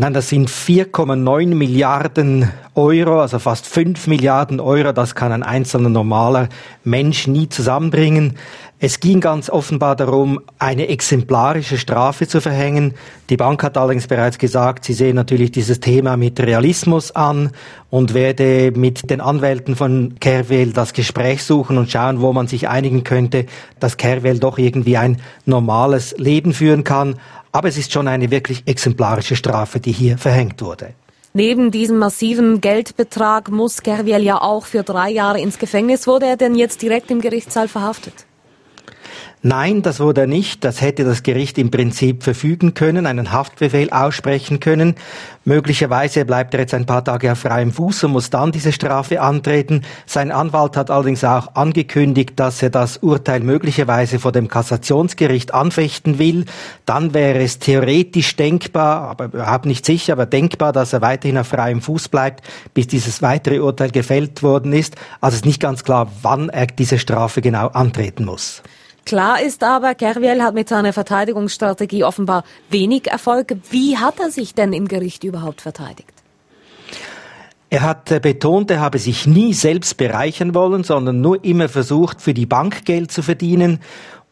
Nein, 0.00 0.14
das 0.14 0.30
sind 0.30 0.48
4,9 0.48 1.54
Milliarden 1.54 2.50
Euro, 2.74 3.20
also 3.20 3.38
fast 3.38 3.66
5 3.66 4.06
Milliarden 4.06 4.58
Euro. 4.58 4.92
Das 4.92 5.14
kann 5.14 5.30
ein 5.30 5.42
einzelner 5.42 5.90
normaler 5.90 6.48
Mensch 6.84 7.26
nie 7.26 7.50
zusammenbringen. 7.50 8.38
Es 8.78 9.00
ging 9.00 9.20
ganz 9.20 9.50
offenbar 9.50 9.96
darum, 9.96 10.40
eine 10.58 10.88
exemplarische 10.88 11.76
Strafe 11.76 12.26
zu 12.26 12.40
verhängen. 12.40 12.94
Die 13.28 13.36
Bank 13.36 13.62
hat 13.62 13.76
allerdings 13.76 14.06
bereits 14.06 14.38
gesagt, 14.38 14.86
sie 14.86 14.94
sehen 14.94 15.16
natürlich 15.16 15.50
dieses 15.50 15.80
Thema 15.80 16.16
mit 16.16 16.40
Realismus 16.40 17.14
an 17.14 17.50
und 17.90 18.14
werde 18.14 18.72
mit 18.74 19.10
den 19.10 19.20
Anwälten 19.20 19.76
von 19.76 20.14
Kerwel 20.18 20.72
das 20.72 20.94
Gespräch 20.94 21.44
suchen 21.44 21.76
und 21.76 21.90
schauen, 21.90 22.22
wo 22.22 22.32
man 22.32 22.46
sich 22.46 22.70
einigen 22.70 23.04
könnte, 23.04 23.44
dass 23.80 23.98
Kerwel 23.98 24.38
doch 24.38 24.56
irgendwie 24.56 24.96
ein 24.96 25.20
normales 25.44 26.14
Leben 26.16 26.54
führen 26.54 26.82
kann. 26.82 27.16
Aber 27.52 27.68
es 27.68 27.76
ist 27.76 27.92
schon 27.92 28.08
eine 28.08 28.30
wirklich 28.30 28.62
exemplarische 28.66 29.36
Strafe, 29.36 29.80
die 29.80 29.92
hier 29.92 30.18
verhängt 30.18 30.62
wurde. 30.62 30.94
Neben 31.32 31.70
diesem 31.70 31.98
massiven 31.98 32.60
Geldbetrag 32.60 33.50
muss 33.50 33.82
Kerviel 33.82 34.22
ja 34.22 34.40
auch 34.40 34.66
für 34.66 34.82
drei 34.82 35.10
Jahre 35.10 35.40
ins 35.40 35.58
Gefängnis. 35.58 36.06
Wurde 36.06 36.26
er 36.26 36.36
denn 36.36 36.56
jetzt 36.56 36.82
direkt 36.82 37.10
im 37.10 37.20
Gerichtssaal 37.20 37.68
verhaftet? 37.68 38.26
Nein, 39.42 39.80
das 39.80 40.00
wurde 40.00 40.22
er 40.22 40.26
nicht. 40.26 40.64
Das 40.64 40.82
hätte 40.82 41.02
das 41.04 41.22
Gericht 41.22 41.56
im 41.56 41.70
Prinzip 41.70 42.22
verfügen 42.22 42.74
können, 42.74 43.06
einen 43.06 43.32
Haftbefehl 43.32 43.88
aussprechen 43.88 44.60
können. 44.60 44.96
Möglicherweise 45.46 46.26
bleibt 46.26 46.52
er 46.52 46.60
jetzt 46.60 46.74
ein 46.74 46.84
paar 46.84 47.02
Tage 47.02 47.32
auf 47.32 47.38
freiem 47.38 47.72
Fuß 47.72 48.04
und 48.04 48.12
muss 48.12 48.28
dann 48.28 48.52
diese 48.52 48.70
Strafe 48.70 49.22
antreten. 49.22 49.82
Sein 50.04 50.30
Anwalt 50.30 50.76
hat 50.76 50.90
allerdings 50.90 51.24
auch 51.24 51.54
angekündigt, 51.54 52.34
dass 52.36 52.62
er 52.62 52.68
das 52.68 52.98
Urteil 52.98 53.40
möglicherweise 53.40 54.18
vor 54.18 54.32
dem 54.32 54.48
Kassationsgericht 54.48 55.54
anfechten 55.54 56.18
will. 56.18 56.44
Dann 56.84 57.14
wäre 57.14 57.42
es 57.42 57.58
theoretisch 57.58 58.36
denkbar, 58.36 59.08
aber 59.08 59.24
überhaupt 59.24 59.64
nicht 59.64 59.86
sicher, 59.86 60.12
aber 60.12 60.26
denkbar, 60.26 60.72
dass 60.72 60.92
er 60.92 61.00
weiterhin 61.00 61.38
auf 61.38 61.48
freiem 61.48 61.80
Fuß 61.80 62.10
bleibt, 62.10 62.46
bis 62.74 62.88
dieses 62.88 63.22
weitere 63.22 63.60
Urteil 63.60 63.90
gefällt 63.90 64.42
worden 64.42 64.74
ist. 64.74 64.96
Also 65.22 65.36
es 65.36 65.40
ist 65.40 65.46
nicht 65.46 65.60
ganz 65.60 65.82
klar, 65.82 66.12
wann 66.20 66.50
er 66.50 66.66
diese 66.66 66.98
Strafe 66.98 67.40
genau 67.40 67.68
antreten 67.68 68.26
muss. 68.26 68.62
Klar 69.04 69.42
ist 69.42 69.64
aber, 69.64 69.94
Kerviel 69.94 70.42
hat 70.42 70.54
mit 70.54 70.68
seiner 70.68 70.92
Verteidigungsstrategie 70.92 72.04
offenbar 72.04 72.44
wenig 72.68 73.08
Erfolg. 73.08 73.56
Wie 73.70 73.96
hat 73.96 74.20
er 74.20 74.30
sich 74.30 74.54
denn 74.54 74.72
im 74.72 74.88
Gericht 74.88 75.24
überhaupt 75.24 75.60
verteidigt? 75.60 76.12
Er 77.72 77.82
hat 77.82 78.10
äh, 78.10 78.18
betont, 78.18 78.70
er 78.70 78.80
habe 78.80 78.98
sich 78.98 79.26
nie 79.26 79.54
selbst 79.54 79.96
bereichern 79.96 80.54
wollen, 80.54 80.82
sondern 80.82 81.20
nur 81.20 81.44
immer 81.44 81.68
versucht, 81.68 82.20
für 82.20 82.34
die 82.34 82.46
Bank 82.46 82.84
Geld 82.84 83.12
zu 83.12 83.22
verdienen. 83.22 83.78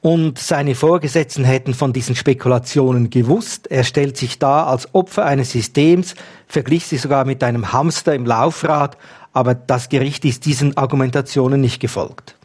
Und 0.01 0.39
seine 0.39 0.75
Vorgesetzten 0.75 1.45
hätten 1.45 1.75
von 1.75 1.93
diesen 1.93 2.15
Spekulationen 2.15 3.11
gewusst. 3.11 3.69
Er 3.69 3.85
stellt 3.85 4.17
sich 4.17 4.39
da 4.39 4.65
als 4.65 4.93
Opfer 4.95 5.25
eines 5.25 5.53
Systems, 5.53 6.15
verglich 6.47 6.87
sich 6.87 7.01
sogar 7.01 7.25
mit 7.25 7.43
einem 7.43 7.73
Hamster 7.73 8.15
im 8.15 8.27
Laufrad, 8.27 8.97
aber 9.33 9.55
das 9.55 9.89
Gericht 9.89 10.25
ist 10.25 10.45
diesen 10.45 10.77
Argumentationen 10.77 11.61
nicht 11.61 11.81
gefolgt. 11.81 12.38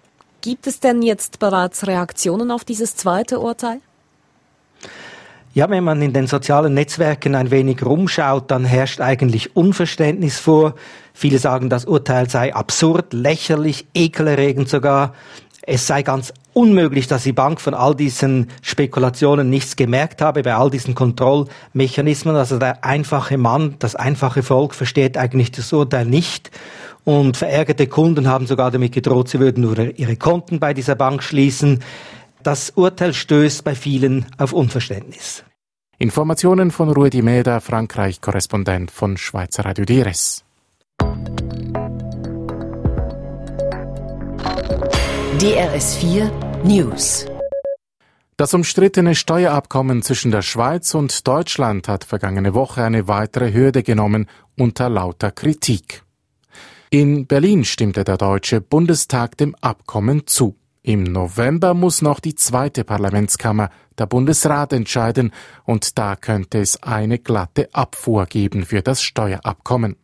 Gibt 0.43 0.67
es 0.67 0.81
denn 0.81 1.01
jetzt 1.01 1.39
bereits 1.39 1.87
Reaktionen 1.87 2.51
auf 2.51 2.65
dieses 2.65 2.97
zweite 2.97 3.39
Urteil? 3.39 3.79
Ja, 5.53 5.69
wenn 5.69 5.85
man 5.85 6.01
in 6.01 6.11
den 6.11 6.27
sozialen 6.27 6.73
Netzwerken 6.73 7.33
ein 7.35 7.49
wenig 7.49 7.81
rumschaut, 7.85 8.51
dann 8.51 8.65
herrscht 8.65 8.99
eigentlich 8.99 9.55
Unverständnis 9.55 10.39
vor. 10.39 10.75
Viele 11.13 11.39
sagen, 11.39 11.69
das 11.69 11.85
Urteil 11.85 12.29
sei 12.29 12.53
absurd, 12.53 13.13
lächerlich, 13.13 13.87
ekelerregend 13.93 14.67
sogar. 14.67 15.13
es 15.61 15.87
sei 15.87 16.03
ganz 16.03 16.33
unmöglich, 16.51 17.07
dass 17.07 17.23
die 17.23 17.31
Bank 17.31 17.61
von 17.61 17.73
all 17.73 17.95
diesen 17.95 18.47
Spekulationen 18.61 19.49
nichts 19.49 19.77
gemerkt 19.77 20.21
habe, 20.21 20.43
bei 20.43 20.55
all 20.55 20.69
diesen 20.69 20.93
Kontrollmechanismen. 20.93 22.35
Also 22.35 22.59
der 22.59 22.83
einfache 22.83 23.37
Mann, 23.37 23.75
das 23.79 23.95
einfache 23.95 24.43
Volk 24.43 24.75
versteht 24.75 25.17
eigentlich 25.17 25.51
das 25.51 25.71
Urteil 25.71 26.05
nicht. 26.05 26.51
Und 27.05 27.37
verärgerte 27.37 27.87
Kunden 27.87 28.27
haben 28.27 28.47
sogar 28.47 28.71
damit 28.71 28.93
gedroht, 28.93 29.29
sie 29.29 29.39
würden 29.39 29.61
nur 29.63 29.77
ihre 29.77 30.15
Konten 30.15 30.59
bei 30.59 30.73
dieser 30.73 30.95
Bank 30.95 31.21
schließen. 31.21 31.83
Das 32.43 32.71
Urteil 32.71 33.13
stößt 33.13 33.63
bei 33.63 33.75
vielen 33.75 34.25
auf 34.37 34.53
Unverständnis. 34.53 35.43
Informationen 35.97 36.71
von 36.71 36.89
Rudi 36.89 37.21
Meda, 37.21 37.59
Frankreich-Korrespondent 37.59 38.91
von 38.91 39.17
Schweizer 39.17 39.65
Radio 39.65 39.85
DRS. 39.85 40.43
DRS4 45.39 46.31
News 46.63 47.25
das 48.35 48.55
umstrittene 48.55 49.13
Steuerabkommen 49.13 50.01
zwischen 50.01 50.31
der 50.31 50.41
Schweiz 50.41 50.95
und 50.95 51.27
Deutschland 51.27 51.87
hat 51.87 52.03
vergangene 52.03 52.55
Woche 52.55 52.83
eine 52.83 53.07
weitere 53.07 53.53
Hürde 53.53 53.83
genommen 53.83 54.27
unter 54.57 54.89
lauter 54.89 55.29
Kritik. 55.29 56.03
In 56.93 57.25
Berlin 57.25 57.65
stimmte 57.65 58.03
der 58.03 58.17
Deutsche 58.17 58.61
Bundestag 58.61 59.35
dem 59.37 59.55
Abkommen 59.61 60.27
zu. 60.27 60.55
Im 60.83 61.01
November 61.01 61.73
muss 61.73 62.03
noch 62.03 62.19
die 62.19 62.35
zweite 62.35 62.83
Parlamentskammer, 62.83 63.71
der 63.97 64.05
Bundesrat, 64.05 64.73
entscheiden, 64.73 65.33
und 65.63 65.97
da 65.97 66.15
könnte 66.15 66.59
es 66.59 66.83
eine 66.83 67.17
glatte 67.17 67.73
Abfuhr 67.73 68.27
geben 68.27 68.63
für 68.63 68.83
das 68.83 69.01
Steuerabkommen. 69.01 69.95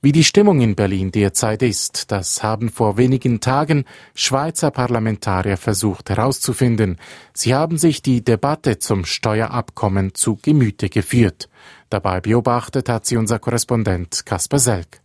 Wie 0.00 0.12
die 0.12 0.24
Stimmung 0.24 0.62
in 0.62 0.74
Berlin 0.74 1.12
derzeit 1.12 1.62
ist, 1.62 2.10
das 2.10 2.42
haben 2.42 2.70
vor 2.70 2.96
wenigen 2.96 3.40
Tagen 3.40 3.84
Schweizer 4.14 4.70
Parlamentarier 4.70 5.58
versucht 5.58 6.08
herauszufinden. 6.08 6.96
Sie 7.34 7.54
haben 7.54 7.76
sich 7.76 8.00
die 8.00 8.24
Debatte 8.24 8.78
zum 8.78 9.04
Steuerabkommen 9.04 10.14
zu 10.14 10.38
Gemüte 10.40 10.88
geführt. 10.88 11.50
Dabei 11.90 12.22
beobachtet 12.22 12.88
hat 12.88 13.04
sie 13.04 13.18
unser 13.18 13.38
Korrespondent 13.38 14.24
Kasper 14.24 14.58
Selk. 14.58 14.99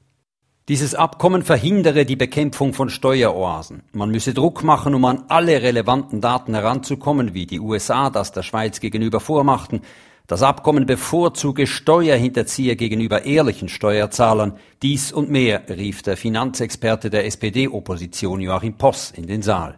Dieses 0.67 0.95
Abkommen 0.95 1.43
verhindere 1.43 2.05
die 2.05 2.15
Bekämpfung 2.15 2.74
von 2.74 2.89
Steueroasen. 2.89 3.84
Man 3.91 4.10
müsse 4.10 4.34
Druck 4.34 4.63
machen, 4.63 4.95
um 4.95 5.05
an 5.05 5.25
alle 5.27 5.62
relevanten 5.62 6.22
Daten 6.22 6.55
heranzukommen, 6.55 7.36
wie 7.36 7.45
die 7.45 7.60
USA 7.60 8.10
das 8.10 8.31
der 8.31 8.41
Schweiz 8.41 8.79
gegenüber 8.79 9.19
vormachten. 9.19 9.81
Das 10.25 10.41
Abkommen 10.41 10.88
bevorzuge 10.88 11.67
Steuerhinterzieher 11.67 12.75
gegenüber 12.75 13.25
ehrlichen 13.25 13.69
Steuerzahlern. 13.69 14.57
Dies 14.81 15.12
und 15.12 15.29
mehr 15.29 15.62
rief 15.69 16.01
der 16.01 16.17
Finanzexperte 16.17 17.12
der 17.12 17.27
SPD-Opposition 17.27 18.41
Joachim 18.41 18.75
Poss 18.75 19.12
in 19.15 19.27
den 19.27 19.43
Saal. 19.43 19.77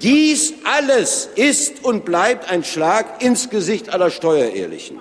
Dies 0.00 0.54
alles 0.62 1.28
ist 1.34 1.84
und 1.84 2.04
bleibt 2.04 2.48
ein 2.48 2.62
Schlag 2.62 3.24
ins 3.24 3.50
Gesicht 3.50 3.92
aller 3.92 4.10
Steuerehrlichen. 4.10 5.00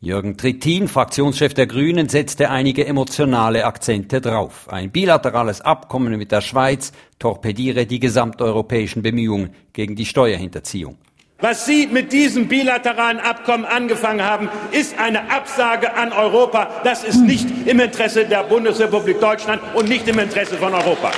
Jürgen 0.00 0.36
Trittin, 0.36 0.88
Fraktionschef 0.88 1.54
der 1.54 1.66
Grünen, 1.66 2.10
setzte 2.10 2.50
einige 2.50 2.86
emotionale 2.86 3.64
Akzente 3.64 4.20
drauf. 4.20 4.68
Ein 4.70 4.90
bilaterales 4.90 5.62
Abkommen 5.62 6.18
mit 6.18 6.32
der 6.32 6.42
Schweiz 6.42 6.92
torpediere 7.18 7.86
die 7.86 7.98
gesamteuropäischen 7.98 9.00
Bemühungen 9.00 9.54
gegen 9.72 9.96
die 9.96 10.04
Steuerhinterziehung. 10.04 10.98
Was 11.38 11.64
Sie 11.64 11.86
mit 11.86 12.12
diesem 12.12 12.46
bilateralen 12.46 13.18
Abkommen 13.18 13.64
angefangen 13.64 14.22
haben, 14.22 14.50
ist 14.70 14.98
eine 14.98 15.30
Absage 15.30 15.94
an 15.94 16.12
Europa. 16.12 16.82
Das 16.84 17.02
ist 17.02 17.22
nicht 17.22 17.46
im 17.66 17.80
Interesse 17.80 18.26
der 18.26 18.44
Bundesrepublik 18.44 19.18
Deutschland 19.18 19.62
und 19.74 19.88
nicht 19.88 20.06
im 20.08 20.18
Interesse 20.18 20.56
von 20.56 20.74
Europa. 20.74 21.10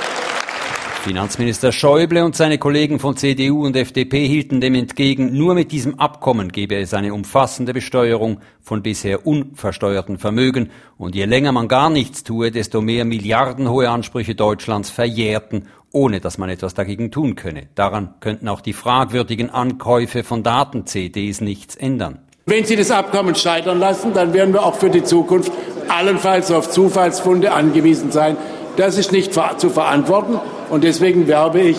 Finanzminister 1.03 1.71
Schäuble 1.71 2.23
und 2.25 2.35
seine 2.35 2.57
Kollegen 2.57 2.99
von 2.99 3.15
CDU 3.15 3.65
und 3.65 3.75
FDP 3.75 4.27
hielten 4.27 4.59
dem 4.59 4.75
entgegen, 4.75 5.37
nur 5.37 5.55
mit 5.55 5.71
diesem 5.71 5.97
Abkommen 5.97 6.51
gebe 6.51 6.75
es 6.75 6.93
eine 6.93 7.13
umfassende 7.13 7.73
Besteuerung 7.73 8.41
von 8.61 8.83
bisher 8.83 9.25
unversteuerten 9.25 10.17
Vermögen 10.17 10.71
und 10.97 11.15
je 11.15 11.25
länger 11.25 11.53
man 11.53 11.69
gar 11.69 11.89
nichts 11.89 12.23
tue, 12.23 12.51
desto 12.51 12.81
mehr 12.81 13.05
milliardenhohe 13.05 13.89
Ansprüche 13.89 14.35
Deutschlands 14.35 14.89
verjährten 14.89 15.67
ohne 15.91 16.19
dass 16.19 16.37
man 16.37 16.49
etwas 16.49 16.73
dagegen 16.73 17.11
tun 17.11 17.35
könne. 17.35 17.67
Daran 17.75 18.13
könnten 18.19 18.47
auch 18.47 18.61
die 18.61 18.73
fragwürdigen 18.73 19.49
Ankäufe 19.49 20.23
von 20.23 20.43
Daten-CDs 20.43 21.41
nichts 21.41 21.75
ändern. 21.75 22.19
Wenn 22.45 22.65
Sie 22.65 22.75
das 22.75 22.91
Abkommen 22.91 23.35
scheitern 23.35 23.79
lassen, 23.79 24.13
dann 24.13 24.33
werden 24.33 24.53
wir 24.53 24.63
auch 24.63 24.75
für 24.75 24.89
die 24.89 25.03
Zukunft 25.03 25.51
allenfalls 25.87 26.51
auf 26.51 26.69
Zufallsfunde 26.69 27.51
angewiesen 27.51 28.11
sein. 28.11 28.37
Das 28.79 28.97
ist 28.97 29.11
nicht 29.11 29.33
zu 29.33 29.69
verantworten 29.69 30.39
und 30.69 30.85
deswegen 30.85 31.27
werbe 31.27 31.59
ich 31.59 31.77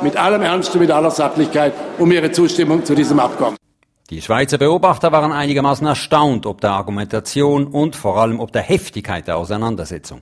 mit 0.00 0.16
allem 0.16 0.42
Ernst 0.42 0.72
und 0.74 0.80
mit 0.80 0.92
aller 0.92 1.10
Sachlichkeit 1.10 1.72
um 1.98 2.12
Ihre 2.12 2.30
Zustimmung 2.30 2.84
zu 2.84 2.94
diesem 2.94 3.18
Abkommen. 3.18 3.56
Die 4.10 4.22
Schweizer 4.22 4.56
Beobachter 4.56 5.10
waren 5.10 5.32
einigermaßen 5.32 5.84
erstaunt 5.84 6.46
ob 6.46 6.60
der 6.60 6.70
Argumentation 6.70 7.66
und 7.66 7.96
vor 7.96 8.18
allem 8.18 8.38
ob 8.38 8.52
der 8.52 8.62
Heftigkeit 8.62 9.26
der 9.26 9.38
Auseinandersetzung. 9.38 10.20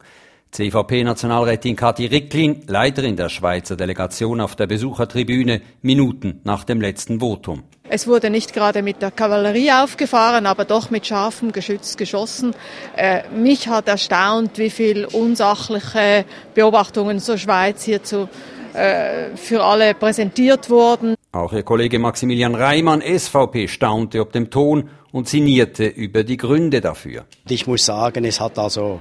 CVP-Nationalrätin 0.55 1.75
Kathi 1.75 2.07
Ricklin, 2.07 2.63
Leiterin 2.69 3.17
der 3.17 3.29
Schweizer 3.29 3.75
Delegation 3.75 4.41
auf 4.41 4.55
der 4.55 4.69
Besuchertribüne, 4.69 5.61
Minuten 5.83 6.41
nach 6.45 6.63
dem 6.63 6.81
letzten 6.81 7.19
Votum. 7.19 7.65
Es 7.89 8.07
wurde 8.07 8.31
nicht 8.31 8.53
gerade 8.53 8.83
mit 8.83 9.03
der 9.03 9.11
Kavallerie 9.11 9.73
aufgefahren, 9.73 10.47
aber 10.47 10.65
doch 10.65 10.91
mit 10.91 11.09
scharfem 11.09 11.51
Geschütz 11.51 11.97
geschossen. 11.97 12.55
Äh, 12.97 13.29
mich 13.31 13.67
hat 13.67 13.89
erstaunt, 13.89 14.57
wie 14.59 14.71
viel 14.71 15.07
unsachliche 15.07 16.25
Beobachtungen 16.55 17.19
zur 17.19 17.37
Schweiz 17.37 17.83
hierzu 17.83 18.29
äh, 18.75 19.35
für 19.35 19.65
alle 19.65 19.93
präsentiert 19.95 20.71
wurden. 20.71 21.17
Auch 21.33 21.53
Ihr 21.53 21.65
Kollege 21.65 21.99
Maximilian 21.99 22.55
Reimann, 22.55 23.03
SVP, 23.03 23.67
staunte 23.67 24.21
ob 24.21 24.31
dem 24.31 24.51
Ton 24.51 24.89
und 25.11 25.29
sinnierte 25.29 25.87
über 25.87 26.23
die 26.23 26.37
Gründe 26.37 26.81
dafür. 26.81 27.25
Ich 27.49 27.67
muss 27.67 27.85
sagen, 27.85 28.25
es 28.25 28.41
hat 28.41 28.57
also 28.57 29.01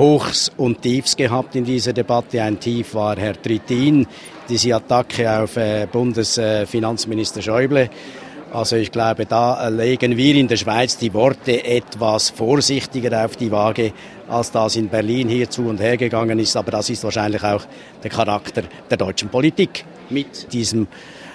Hochs 0.00 0.50
und 0.56 0.80
Tiefs 0.80 1.14
gehabt 1.14 1.54
in 1.56 1.64
dieser 1.66 1.92
Debatte. 1.92 2.42
Ein 2.42 2.58
Tief 2.58 2.94
war 2.94 3.16
Herr 3.16 3.40
Trittin, 3.40 4.06
diese 4.48 4.74
Attacke 4.74 5.42
auf 5.42 5.58
äh, 5.58 5.86
Bundesfinanzminister 5.92 7.42
Schäuble. 7.42 7.90
Also 8.50 8.76
ich 8.76 8.90
glaube, 8.90 9.26
da 9.26 9.68
legen 9.68 10.16
wir 10.16 10.36
in 10.36 10.48
der 10.48 10.56
Schweiz 10.56 10.96
die 10.96 11.12
Worte 11.12 11.62
etwas 11.64 12.30
vorsichtiger 12.30 13.26
auf 13.26 13.36
die 13.36 13.52
Waage, 13.52 13.92
als 14.26 14.50
das 14.50 14.76
in 14.76 14.88
Berlin 14.88 15.28
hier 15.28 15.50
zu 15.50 15.68
und 15.68 15.78
her 15.78 15.98
gegangen 15.98 16.38
ist. 16.38 16.56
Aber 16.56 16.70
das 16.70 16.88
ist 16.88 17.04
wahrscheinlich 17.04 17.44
auch 17.44 17.66
der 18.02 18.10
Charakter 18.10 18.62
der 18.88 18.96
deutschen 18.96 19.28
Politik 19.28 19.84
mit 20.08 20.50
diesem 20.50 20.88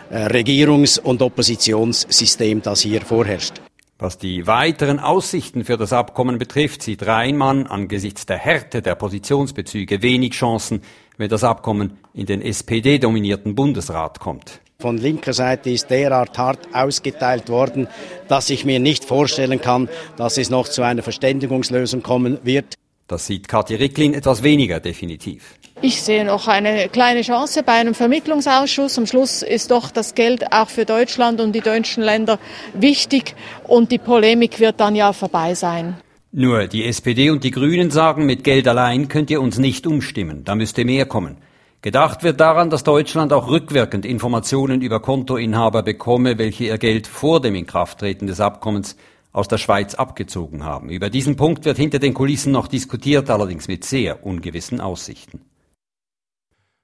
äh, 0.10 0.26
Regierungs- 0.26 1.00
und 1.00 1.22
Oppositionssystem, 1.22 2.64
das 2.64 2.82
hier 2.82 3.02
vorherrscht. 3.02 3.65
Was 3.98 4.18
die 4.18 4.46
weiteren 4.46 5.00
Aussichten 5.00 5.64
für 5.64 5.78
das 5.78 5.94
Abkommen 5.94 6.38
betrifft, 6.38 6.84
sieht 6.84 7.08
Reinmann 7.08 7.66
angesichts 7.66 8.26
der 8.26 8.38
Härte 8.38 8.82
der 8.82 8.96
Positionsbezüge 8.96 10.02
wenig 10.02 10.34
Chancen, 10.34 10.82
wenn 11.16 11.30
das 11.30 11.46
Abkommen 11.46 11.98
in 12.14 12.26
den 12.26 12.42
SPD-dominierten 12.42 13.56
Bundesrat 13.56 14.20
kommt. 14.20 14.60
Von 14.80 14.98
linker 14.98 15.32
Seite 15.32 15.70
ist 15.70 15.90
derart 15.90 16.38
hart 16.38 16.68
ausgeteilt 16.74 17.48
worden, 17.48 17.88
dass 18.28 18.50
ich 18.50 18.66
mir 18.66 18.82
nicht 18.82 19.06
vorstellen 19.06 19.62
kann, 19.62 19.88
dass 20.18 20.38
es 20.38 20.50
noch 20.50 20.68
zu 20.68 20.82
einer 20.82 21.02
Verständigungslösung 21.02 22.04
kommen 22.04 22.40
wird. 22.44 22.76
Das 23.08 23.28
sieht 23.28 23.48
Kathi 23.48 23.76
Ricklin 23.76 24.16
etwas 24.16 24.42
weniger 24.42 24.80
definitiv. 24.80 25.60
Ich 25.82 26.02
sehe 26.02 26.26
noch 26.26 26.48
eine 26.48 26.90
kleine 26.90 27.22
Chance 27.22 27.62
bei 27.62 27.74
einem 27.74 27.94
Vermittlungsausschuss. 27.94 28.98
Am 28.98 29.06
Schluss 29.06 29.44
ist 29.44 29.70
doch 29.70 29.92
das 29.92 30.16
Geld 30.16 30.52
auch 30.52 30.70
für 30.70 30.86
Deutschland 30.86 31.40
und 31.40 31.54
die 31.54 31.62
deutschen 31.62 32.02
Länder 32.02 32.40
wichtig 32.74 33.36
und 33.66 33.92
die 33.92 34.00
Polemik 34.00 34.60
wird 34.60 34.80
dann 34.80 34.96
ja 34.96 35.14
vorbei 35.14 35.54
sein. 35.54 35.98
Nur 36.32 36.66
die 36.66 36.86
SPD 36.86 37.30
und 37.30 37.44
die 37.44 37.52
Grünen 37.52 37.92
sagen, 37.92 38.26
mit 38.26 38.44
Geld 38.44 38.68
allein 38.68 39.08
könnt 39.08 39.30
ihr 39.30 39.40
uns 39.40 39.60
nicht 39.60 39.86
umstimmen, 39.86 40.44
da 40.44 40.56
müsste 40.56 40.84
mehr 40.84 41.06
kommen. 41.06 41.38
Gedacht 41.82 42.24
wird 42.24 42.40
daran, 42.40 42.72
dass 42.72 42.84
Deutschland 42.84 43.32
auch 43.32 43.48
rückwirkend 43.48 44.08
Informationen 44.08 44.82
über 44.82 45.00
Kontoinhaber 45.00 45.84
bekomme, 45.84 46.40
welche 46.40 46.64
ihr 46.64 46.80
Geld 46.80 47.06
vor 47.06 47.40
dem 47.40 47.54
Inkrafttreten 47.54 48.26
des 48.26 48.40
Abkommens 48.40 48.98
aus 49.36 49.50
der 49.50 49.58
Schweiz 49.58 49.96
abgezogen 49.96 50.64
haben. 50.64 50.90
Über 50.90 51.10
diesen 51.10 51.36
Punkt 51.36 51.66
wird 51.66 51.78
hinter 51.78 52.00
den 52.00 52.14
Kulissen 52.14 52.54
noch 52.54 52.68
diskutiert, 52.68 53.30
allerdings 53.30 53.68
mit 53.68 53.84
sehr 53.84 54.26
ungewissen 54.26 54.80
Aussichten. 54.80 55.42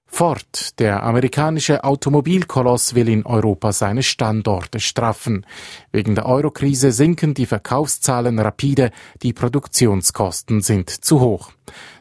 Ford, 0.05 0.77
der 0.77 1.03
amerikanische 1.03 1.85
Automobilkoloss, 1.85 2.95
will 2.95 3.07
in 3.07 3.25
Europa 3.25 3.71
seine 3.71 4.03
Standorte 4.03 4.81
straffen. 4.81 5.45
Wegen 5.93 6.15
der 6.15 6.25
Eurokrise 6.25 6.91
sinken 6.91 7.33
die 7.33 7.45
Verkaufszahlen 7.45 8.37
rapide, 8.37 8.91
die 9.23 9.31
Produktionskosten 9.31 10.59
sind 10.59 10.89
zu 10.89 11.21
hoch. 11.21 11.53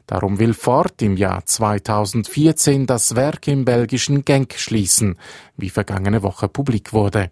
Darum 0.09 0.41
will 0.41 0.55
Ford 0.55 1.01
im 1.03 1.17
Jahr 1.17 1.47
2014 1.47 2.89
das 2.89 3.15
Werk 3.15 3.47
im 3.47 3.65
belgischen 3.65 4.25
Genk 4.25 4.55
schließen, 4.55 5.17
wie 5.57 5.71
vergangene 5.71 6.25
Woche 6.25 6.49
publik 6.49 6.93
wurde. 6.93 7.31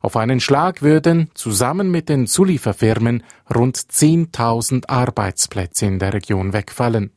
Auf 0.00 0.16
einen 0.16 0.40
Schlag 0.40 0.82
würden 0.82 1.30
zusammen 1.34 1.90
mit 1.90 2.08
den 2.08 2.26
Zulieferfirmen 2.26 3.22
rund 3.54 3.76
10.000 3.76 4.88
Arbeitsplätze 4.88 5.86
in 5.86 5.98
der 5.98 6.12
Region 6.12 6.52
wegfallen. 6.52 7.12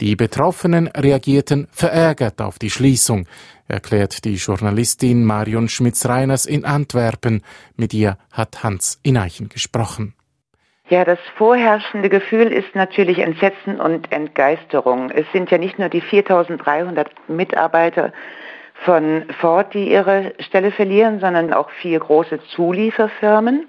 Die 0.00 0.16
Betroffenen 0.16 0.88
reagierten 0.88 1.68
verärgert 1.70 2.42
auf 2.42 2.58
die 2.58 2.70
Schließung, 2.70 3.26
erklärt 3.68 4.24
die 4.24 4.34
Journalistin 4.34 5.24
Marion 5.24 5.68
Schmitz-Reiners 5.68 6.46
in 6.46 6.64
Antwerpen. 6.64 7.42
Mit 7.76 7.94
ihr 7.94 8.18
hat 8.32 8.64
Hans 8.64 8.98
Ineichen 9.02 9.48
gesprochen. 9.48 10.14
Ja, 10.90 11.04
das 11.04 11.18
vorherrschende 11.36 12.10
Gefühl 12.10 12.52
ist 12.52 12.74
natürlich 12.74 13.18
Entsetzen 13.20 13.80
und 13.80 14.12
Entgeisterung. 14.12 15.10
Es 15.10 15.24
sind 15.32 15.50
ja 15.50 15.56
nicht 15.56 15.78
nur 15.78 15.88
die 15.88 16.02
4300 16.02 17.10
Mitarbeiter 17.28 18.12
von 18.74 19.24
Ford, 19.40 19.72
die 19.74 19.90
ihre 19.90 20.34
Stelle 20.40 20.70
verlieren, 20.70 21.20
sondern 21.20 21.52
auch 21.52 21.70
vier 21.70 22.00
große 22.00 22.40
Zulieferfirmen 22.54 23.68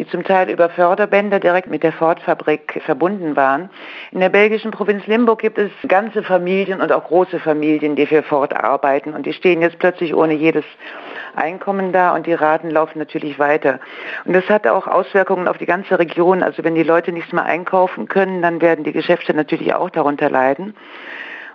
die 0.00 0.06
zum 0.06 0.24
Teil 0.24 0.48
über 0.48 0.70
Förderbänder 0.70 1.40
direkt 1.40 1.68
mit 1.68 1.82
der 1.82 1.92
Ford-Fabrik 1.92 2.80
verbunden 2.86 3.36
waren. 3.36 3.68
In 4.12 4.20
der 4.20 4.30
belgischen 4.30 4.70
Provinz 4.70 5.06
Limburg 5.06 5.40
gibt 5.40 5.58
es 5.58 5.70
ganze 5.86 6.22
Familien 6.22 6.80
und 6.80 6.90
auch 6.90 7.04
große 7.04 7.38
Familien, 7.38 7.96
die 7.96 8.06
für 8.06 8.22
Ford 8.22 8.56
arbeiten 8.56 9.12
und 9.12 9.26
die 9.26 9.34
stehen 9.34 9.60
jetzt 9.60 9.78
plötzlich 9.78 10.14
ohne 10.14 10.32
jedes 10.32 10.64
Einkommen 11.36 11.92
da 11.92 12.14
und 12.14 12.26
die 12.26 12.32
Raten 12.32 12.70
laufen 12.70 12.98
natürlich 12.98 13.38
weiter. 13.38 13.78
Und 14.24 14.32
das 14.32 14.48
hat 14.48 14.66
auch 14.66 14.86
Auswirkungen 14.86 15.46
auf 15.46 15.58
die 15.58 15.66
ganze 15.66 15.98
Region. 15.98 16.42
Also 16.42 16.64
wenn 16.64 16.74
die 16.74 16.82
Leute 16.82 17.12
nichts 17.12 17.34
mehr 17.34 17.44
einkaufen 17.44 18.08
können, 18.08 18.40
dann 18.40 18.62
werden 18.62 18.84
die 18.84 18.92
Geschäfte 18.92 19.34
natürlich 19.34 19.74
auch 19.74 19.90
darunter 19.90 20.30
leiden. 20.30 20.74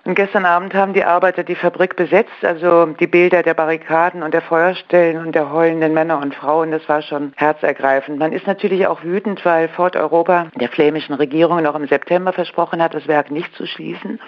Und 0.06 0.14
gestern 0.14 0.46
Abend 0.46 0.76
haben 0.76 0.94
die 0.94 1.04
Arbeiter 1.04 1.44
die 1.44 1.56
Fabrik 1.56 1.96
besetzt, 1.96 2.44
also 2.44 2.86
die 2.86 3.08
Bilder 3.08 3.42
der 3.42 3.56
Barrikaden 3.56 4.22
und 4.22 4.36
der 4.36 4.44
Feuerstellen 4.44 5.26
und 5.26 5.34
der 5.34 5.52
heulenden 5.52 5.96
Männer 5.96 6.20
und 6.20 6.36
Frauen, 6.36 6.70
das 6.70 6.88
war 6.88 7.02
schon 7.02 7.34
herzergreifend. 7.38 8.20
Man 8.20 8.32
ist 8.32 8.46
natürlich 8.46 8.86
auch 8.86 9.04
wütend, 9.04 9.44
weil 9.44 9.68
Ford 9.68 9.96
Europa 9.96 10.52
der 10.62 10.70
flämischen 10.70 11.16
Regierung 11.16 11.64
noch 11.64 11.74
im 11.74 11.88
September 11.88 12.34
versprochen 12.34 12.84
hat, 12.84 12.94
das 12.94 13.08
Werk 13.08 13.32
nicht 13.32 13.52
zu 13.56 13.66
schließen. 13.66 14.20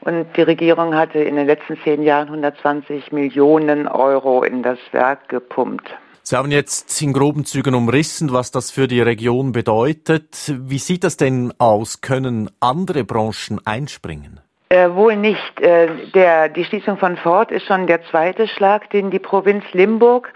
Und 0.00 0.36
die 0.36 0.42
Regierung 0.42 0.94
hatte 0.94 1.20
in 1.20 1.36
den 1.36 1.46
letzten 1.46 1.78
zehn 1.82 2.02
Jahren 2.02 2.28
120 2.28 3.10
Millionen 3.10 3.88
Euro 3.88 4.42
in 4.42 4.62
das 4.62 4.78
Werk 4.92 5.30
gepumpt. 5.30 5.88
Sie 6.24 6.36
haben 6.36 6.50
jetzt 6.50 7.00
in 7.00 7.14
groben 7.14 7.46
Zügen 7.46 7.74
umrissen, 7.74 8.34
was 8.34 8.50
das 8.50 8.70
für 8.70 8.86
die 8.86 9.00
Region 9.00 9.52
bedeutet. 9.52 10.52
Wie 10.58 10.78
sieht 10.78 11.04
das 11.04 11.16
denn 11.16 11.54
aus? 11.56 12.02
Können 12.02 12.50
andere 12.60 13.04
Branchen 13.04 13.60
einspringen? 13.64 14.40
Äh, 14.68 14.90
wohl 14.94 15.14
nicht. 15.14 15.60
Äh, 15.60 16.08
der, 16.12 16.48
die 16.48 16.64
Schließung 16.64 16.96
von 16.98 17.16
Ford 17.16 17.52
ist 17.52 17.66
schon 17.66 17.86
der 17.86 18.02
zweite 18.06 18.48
Schlag, 18.48 18.90
den 18.90 19.12
die 19.12 19.20
Provinz 19.20 19.64
Limburg 19.72 20.32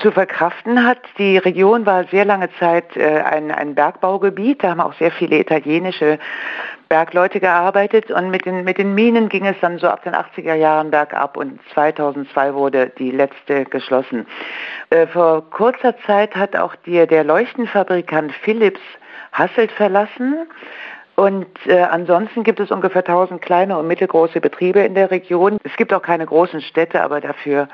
zu 0.00 0.12
verkraften 0.12 0.86
hat. 0.86 0.98
Die 1.18 1.36
Region 1.36 1.84
war 1.84 2.04
sehr 2.04 2.24
lange 2.24 2.48
Zeit 2.60 2.96
äh, 2.96 3.22
ein, 3.22 3.50
ein 3.50 3.74
Bergbaugebiet. 3.74 4.62
Da 4.62 4.70
haben 4.70 4.80
auch 4.80 4.94
sehr 4.94 5.10
viele 5.10 5.36
italienische 5.40 6.20
Bergleute 6.88 7.40
gearbeitet 7.40 8.12
und 8.12 8.30
mit 8.30 8.44
den, 8.44 8.62
mit 8.62 8.78
den 8.78 8.94
Minen 8.94 9.28
ging 9.28 9.46
es 9.46 9.56
dann 9.60 9.78
so 9.78 9.88
ab 9.88 10.04
den 10.04 10.14
80er 10.14 10.54
Jahren 10.54 10.92
bergab 10.92 11.36
und 11.36 11.58
2002 11.74 12.54
wurde 12.54 12.92
die 12.98 13.10
letzte 13.10 13.64
geschlossen. 13.64 14.28
Äh, 14.90 15.08
vor 15.08 15.50
kurzer 15.50 15.96
Zeit 16.06 16.36
hat 16.36 16.54
auch 16.54 16.76
die, 16.86 17.04
der 17.06 17.24
Leuchtenfabrikant 17.24 18.32
Philips 18.42 18.80
Hasselt 19.32 19.72
verlassen. 19.72 20.46
Und 21.14 21.46
äh, 21.66 21.80
ansonsten 21.82 22.42
gibt 22.42 22.60
es 22.60 22.70
ungefähr 22.70 23.06
1000 23.06 23.42
kleine 23.42 23.78
und 23.78 23.86
mittelgroße 23.86 24.40
Betriebe 24.40 24.80
in 24.80 24.94
der 24.94 25.10
Region. 25.10 25.58
Es 25.62 25.76
gibt 25.76 25.92
auch 25.92 26.02
keine 26.02 26.26
großen 26.26 26.62
Städte, 26.62 27.02
aber 27.02 27.20
dafür 27.20 27.68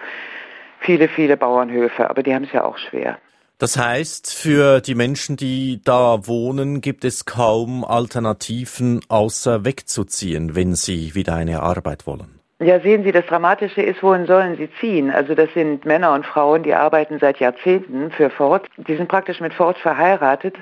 viele, 0.80 1.08
viele 1.08 1.36
Bauernhöfe. 1.36 2.10
Aber 2.10 2.22
die 2.22 2.34
haben 2.34 2.44
es 2.44 2.52
ja 2.52 2.64
auch 2.64 2.78
schwer. 2.78 3.18
Das 3.58 3.76
heißt, 3.76 4.34
für 4.34 4.80
die 4.80 4.94
Menschen, 4.94 5.36
die 5.36 5.80
da 5.82 6.28
wohnen, 6.28 6.80
gibt 6.80 7.04
es 7.04 7.24
kaum 7.24 7.84
Alternativen, 7.84 9.00
außer 9.08 9.64
wegzuziehen, 9.64 10.54
wenn 10.54 10.74
sie 10.74 11.16
wieder 11.16 11.34
eine 11.34 11.60
Arbeit 11.60 12.06
wollen. 12.06 12.38
Ja, 12.60 12.80
sehen 12.80 13.04
Sie, 13.04 13.12
das 13.12 13.26
Dramatische 13.26 13.82
ist, 13.82 14.02
wohin 14.02 14.26
sollen 14.26 14.56
sie 14.56 14.68
ziehen? 14.80 15.12
Also 15.12 15.36
das 15.36 15.48
sind 15.54 15.84
Männer 15.84 16.12
und 16.12 16.26
Frauen, 16.26 16.64
die 16.64 16.74
arbeiten 16.74 17.18
seit 17.20 17.38
Jahrzehnten 17.38 18.10
für 18.10 18.30
Ford. 18.30 18.68
Die 18.76 18.96
sind 18.96 19.08
praktisch 19.08 19.40
mit 19.40 19.54
Ford 19.54 19.78
verheiratet 19.78 20.56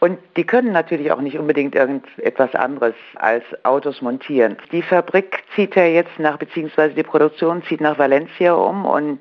und 0.00 0.18
die 0.36 0.44
können 0.44 0.72
natürlich 0.72 1.10
auch 1.10 1.20
nicht 1.20 1.38
unbedingt 1.38 1.74
irgendetwas 1.74 2.54
anderes 2.54 2.94
als 3.16 3.44
Autos 3.64 4.00
montieren. 4.00 4.56
Die 4.70 4.82
Fabrik 4.82 5.42
zieht 5.54 5.74
ja 5.74 5.84
jetzt 5.84 6.18
nach, 6.18 6.38
beziehungsweise 6.38 6.94
die 6.94 7.02
Produktion 7.02 7.62
zieht 7.64 7.80
nach 7.80 7.98
Valencia 7.98 8.52
um 8.52 8.84
und 8.84 9.20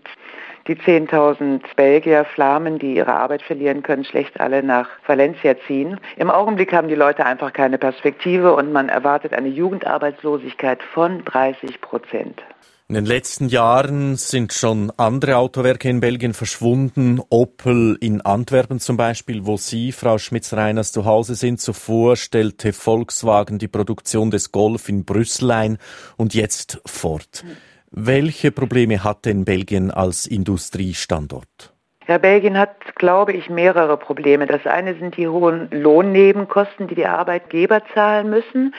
die 0.67 0.75
10.000 0.75 1.61
Belgier, 1.77 2.25
Flamen, 2.25 2.77
die 2.77 2.95
ihre 2.95 3.13
Arbeit 3.13 3.41
verlieren 3.41 3.83
können, 3.83 4.03
schlecht 4.03 4.39
alle 4.39 4.61
nach 4.61 4.89
Valencia 5.07 5.55
ziehen. 5.65 5.99
Im 6.17 6.29
Augenblick 6.29 6.73
haben 6.73 6.89
die 6.89 6.95
Leute 6.95 7.25
einfach 7.25 7.53
keine 7.53 7.77
Perspektive 7.77 8.53
und 8.53 8.73
man 8.73 8.89
erwartet 8.89 9.33
eine 9.33 9.47
Jugendarbeitslosigkeit 9.47 10.83
von 10.83 11.23
30 11.23 11.79
Prozent. 11.79 12.43
In 12.89 12.93
den 12.93 13.05
letzten 13.05 13.49
Jahren 13.49 14.15
sind 14.15 14.53
schon 14.53 14.93
andere 14.95 15.35
Autowerke 15.35 15.89
in 15.89 15.99
Belgien 15.99 16.33
verschwunden. 16.33 17.19
Opel 17.29 17.97
in 17.99 18.21
Antwerpen 18.21 18.79
zum 18.79 18.95
Beispiel, 18.95 19.45
wo 19.45 19.57
Sie, 19.57 19.91
Frau 19.91 20.17
Schmitz-Reiners, 20.17 20.93
zu 20.93 21.03
Hause 21.03 21.35
sind. 21.35 21.59
Zuvor 21.59 22.15
stellte 22.15 22.71
Volkswagen 22.71 23.59
die 23.59 23.67
Produktion 23.67 24.31
des 24.31 24.53
Golf 24.53 24.87
in 24.87 25.03
Brüssel 25.03 25.51
ein 25.51 25.79
und 26.15 26.33
jetzt 26.33 26.79
fort. 26.85 27.43
Welche 27.91 28.53
Probleme 28.53 29.03
hat 29.03 29.25
denn 29.25 29.43
Belgien 29.43 29.91
als 29.91 30.25
Industriestandort? 30.25 31.73
Ja, 32.07 32.17
Belgien 32.17 32.57
hat, 32.57 32.95
glaube 32.95 33.33
ich, 33.33 33.49
mehrere 33.49 33.97
Probleme. 33.97 34.45
Das 34.45 34.65
eine 34.65 34.95
sind 34.95 35.17
die 35.17 35.27
hohen 35.27 35.67
Lohnnebenkosten, 35.71 36.87
die 36.87 36.95
die 36.95 37.05
Arbeitgeber 37.05 37.81
zahlen 37.93 38.29
müssen. 38.29 38.73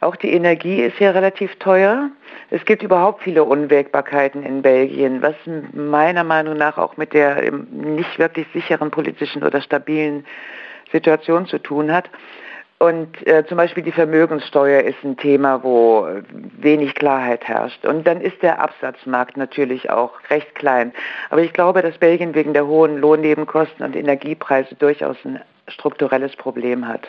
Auch 0.00 0.16
die 0.16 0.32
Energie 0.32 0.82
ist 0.82 0.98
ja 0.98 1.12
relativ 1.12 1.54
teuer. 1.60 2.10
Es 2.50 2.64
gibt 2.64 2.82
überhaupt 2.82 3.22
viele 3.22 3.44
Unwägbarkeiten 3.44 4.42
in 4.42 4.62
Belgien, 4.62 5.22
was 5.22 5.36
meiner 5.72 6.24
Meinung 6.24 6.56
nach 6.56 6.76
auch 6.76 6.96
mit 6.96 7.12
der 7.12 7.52
nicht 7.52 8.18
wirklich 8.18 8.48
sicheren 8.52 8.90
politischen 8.90 9.44
oder 9.44 9.60
stabilen 9.60 10.26
Situation 10.90 11.46
zu 11.46 11.58
tun 11.58 11.92
hat. 11.92 12.10
Und 12.82 13.24
äh, 13.28 13.46
zum 13.46 13.58
Beispiel 13.58 13.84
die 13.84 13.92
Vermögenssteuer 13.92 14.82
ist 14.82 14.96
ein 15.04 15.16
Thema, 15.16 15.62
wo 15.62 16.04
wenig 16.58 16.96
Klarheit 16.96 17.44
herrscht. 17.44 17.86
Und 17.86 18.08
dann 18.08 18.20
ist 18.20 18.42
der 18.42 18.60
Absatzmarkt 18.60 19.36
natürlich 19.36 19.88
auch 19.88 20.10
recht 20.30 20.52
klein. 20.56 20.92
Aber 21.30 21.42
ich 21.42 21.52
glaube, 21.52 21.82
dass 21.82 21.96
Belgien 21.98 22.34
wegen 22.34 22.54
der 22.54 22.66
hohen 22.66 22.98
Lohnnebenkosten 22.98 23.86
und 23.86 23.94
Energiepreise 23.94 24.74
durchaus 24.74 25.16
ein 25.24 25.38
strukturelles 25.68 26.34
Problem 26.34 26.88
hat. 26.88 27.02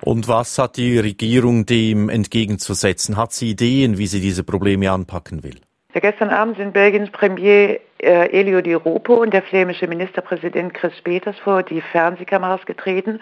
Und 0.00 0.26
was 0.26 0.58
hat 0.58 0.76
die 0.76 0.98
Regierung 0.98 1.64
dem 1.64 2.08
entgegenzusetzen? 2.08 3.16
Hat 3.16 3.32
sie 3.32 3.50
Ideen, 3.50 3.98
wie 3.98 4.08
sie 4.08 4.20
diese 4.20 4.42
Probleme 4.42 4.90
anpacken 4.90 5.44
will? 5.44 5.60
Ja, 5.92 5.98
gestern 5.98 6.30
Abend 6.30 6.56
sind 6.56 6.72
Belgiens 6.72 7.10
Premier 7.10 7.80
äh, 7.98 8.30
Elio 8.30 8.60
Di 8.60 8.74
Rupo 8.74 9.14
und 9.14 9.34
der 9.34 9.42
flämische 9.42 9.88
Ministerpräsident 9.88 10.72
Chris 10.72 10.92
Peters 11.02 11.36
vor 11.40 11.64
die 11.64 11.80
Fernsehkameras 11.80 12.64
getreten. 12.64 13.20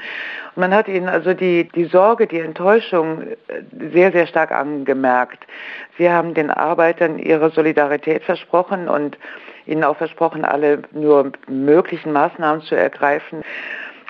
Und 0.54 0.60
man 0.60 0.74
hat 0.74 0.86
ihnen 0.86 1.08
also 1.08 1.32
die, 1.32 1.66
die 1.74 1.86
Sorge, 1.86 2.26
die 2.26 2.40
Enttäuschung 2.40 3.22
äh, 3.22 3.36
sehr, 3.92 4.12
sehr 4.12 4.26
stark 4.26 4.52
angemerkt. 4.52 5.46
Sie 5.96 6.10
haben 6.10 6.34
den 6.34 6.50
Arbeitern 6.50 7.18
ihre 7.18 7.48
Solidarität 7.50 8.22
versprochen 8.24 8.86
und 8.86 9.16
ihnen 9.64 9.82
auch 9.82 9.96
versprochen, 9.96 10.44
alle 10.44 10.82
nur 10.92 11.32
möglichen 11.46 12.12
Maßnahmen 12.12 12.60
zu 12.62 12.74
ergreifen. 12.74 13.44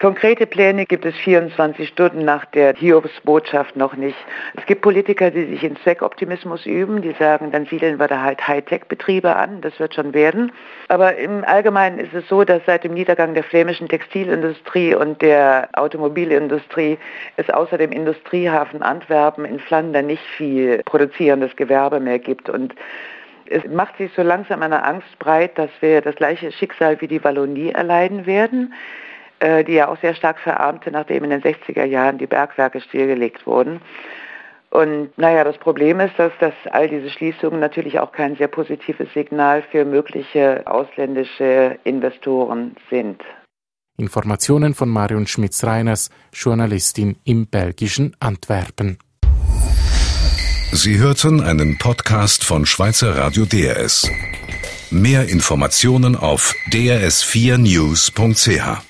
Konkrete 0.01 0.47
Pläne 0.47 0.87
gibt 0.87 1.05
es 1.05 1.17
24 1.17 1.89
Stunden 1.89 2.25
nach 2.25 2.45
der 2.45 2.73
Hiobs-Botschaft 2.75 3.75
noch 3.75 3.97
nicht. 3.97 4.17
Es 4.57 4.65
gibt 4.67 4.83
Politiker, 4.83 5.33
die 5.33 5.47
sich 5.47 5.65
in 5.65 5.75
Zweckoptimismus 5.79 6.67
üben, 6.67 7.03
die 7.03 7.17
sagen, 7.19 7.51
dann 7.51 7.67
siedeln 7.67 7.99
wir 7.99 8.07
da 8.07 8.23
halt 8.23 8.47
Hightech-Betriebe 8.47 9.35
an, 9.35 9.61
das 9.61 9.77
wird 9.81 9.97
schon 9.97 10.15
werden. 10.15 10.53
Aber 10.87 11.17
im 11.17 11.43
Allgemeinen 11.43 11.99
ist 11.99 12.15
es 12.15 12.29
so, 12.29 12.45
dass 12.45 12.63
seit 12.65 12.85
dem 12.85 12.95
Niedergang 12.95 13.35
der 13.35 13.43
flämischen 13.43 13.89
Textilindustrie 13.89 14.95
und 14.95 15.21
der 15.21 15.69
Automobilindustrie 15.73 16.97
es 17.37 17.51
außer 17.51 17.77
dem 17.77 17.91
Industriehafen 17.91 18.83
Antwerpen 18.83 19.45
in 19.45 19.59
Flandern 19.59 20.07
nicht 20.07 20.25
viel 20.37 20.81
produzierendes 20.85 21.57
Gewerbe 21.57 21.99
mehr 21.99 22.21
gibt. 22.21 22.49
Und 22.49 22.73
es 23.47 23.65
macht 23.65 23.97
sich 23.97 24.13
so 24.15 24.23
langsam 24.23 24.63
eine 24.63 24.85
Angst 24.85 25.19
breit, 25.19 25.59
dass 25.59 25.71
wir 25.81 26.03
das 26.03 26.15
gleiche 26.15 26.53
Schicksal 26.53 27.01
wie 27.01 27.09
die 27.09 27.25
Wallonie 27.25 27.73
erleiden 27.73 28.27
werden. 28.27 28.73
Äh, 29.41 29.63
die 29.63 29.75
ja 29.75 29.87
auch 29.87 30.01
sehr 30.01 30.17
stark 30.17 30.41
verarmte, 30.41 30.91
nachdem 30.91 31.23
in 31.23 31.31
den 31.31 31.43
60er 31.43 31.85
Jahren 31.85 32.19
die 32.19 32.27
Bergwerke 32.27 32.81
stillgelegt 32.81 33.47
wurden. 33.47 33.81
Und 34.71 35.17
naja, 35.17 35.45
das 35.45 35.57
Problem 35.59 36.01
ist, 36.01 36.19
dass, 36.19 36.33
dass 36.41 36.55
all 36.73 36.89
diese 36.89 37.09
Schließungen 37.09 37.61
natürlich 37.61 38.01
auch 38.01 38.11
kein 38.11 38.35
sehr 38.37 38.49
positives 38.49 39.07
Signal 39.15 39.63
für 39.71 39.85
mögliche 39.85 40.63
ausländische 40.67 41.79
Investoren 41.85 42.75
sind. 42.91 43.23
Informationen 43.97 44.75
von 44.75 44.89
Marion 44.89 45.29
Schmitz-Reiners, 45.29 46.11
Journalistin 46.33 47.17
im 47.25 47.47
belgischen 47.47 48.17
Antwerpen. 48.19 48.99
Sie 50.73 50.99
hörten 50.99 51.41
einen 51.41 51.79
Podcast 51.79 52.45
von 52.45 52.67
Schweizer 52.67 53.17
Radio 53.17 53.45
DRS. 53.45 54.11
Mehr 54.91 55.29
Informationen 55.29 56.17
auf 56.17 56.55
drs4news.ch. 56.71 58.88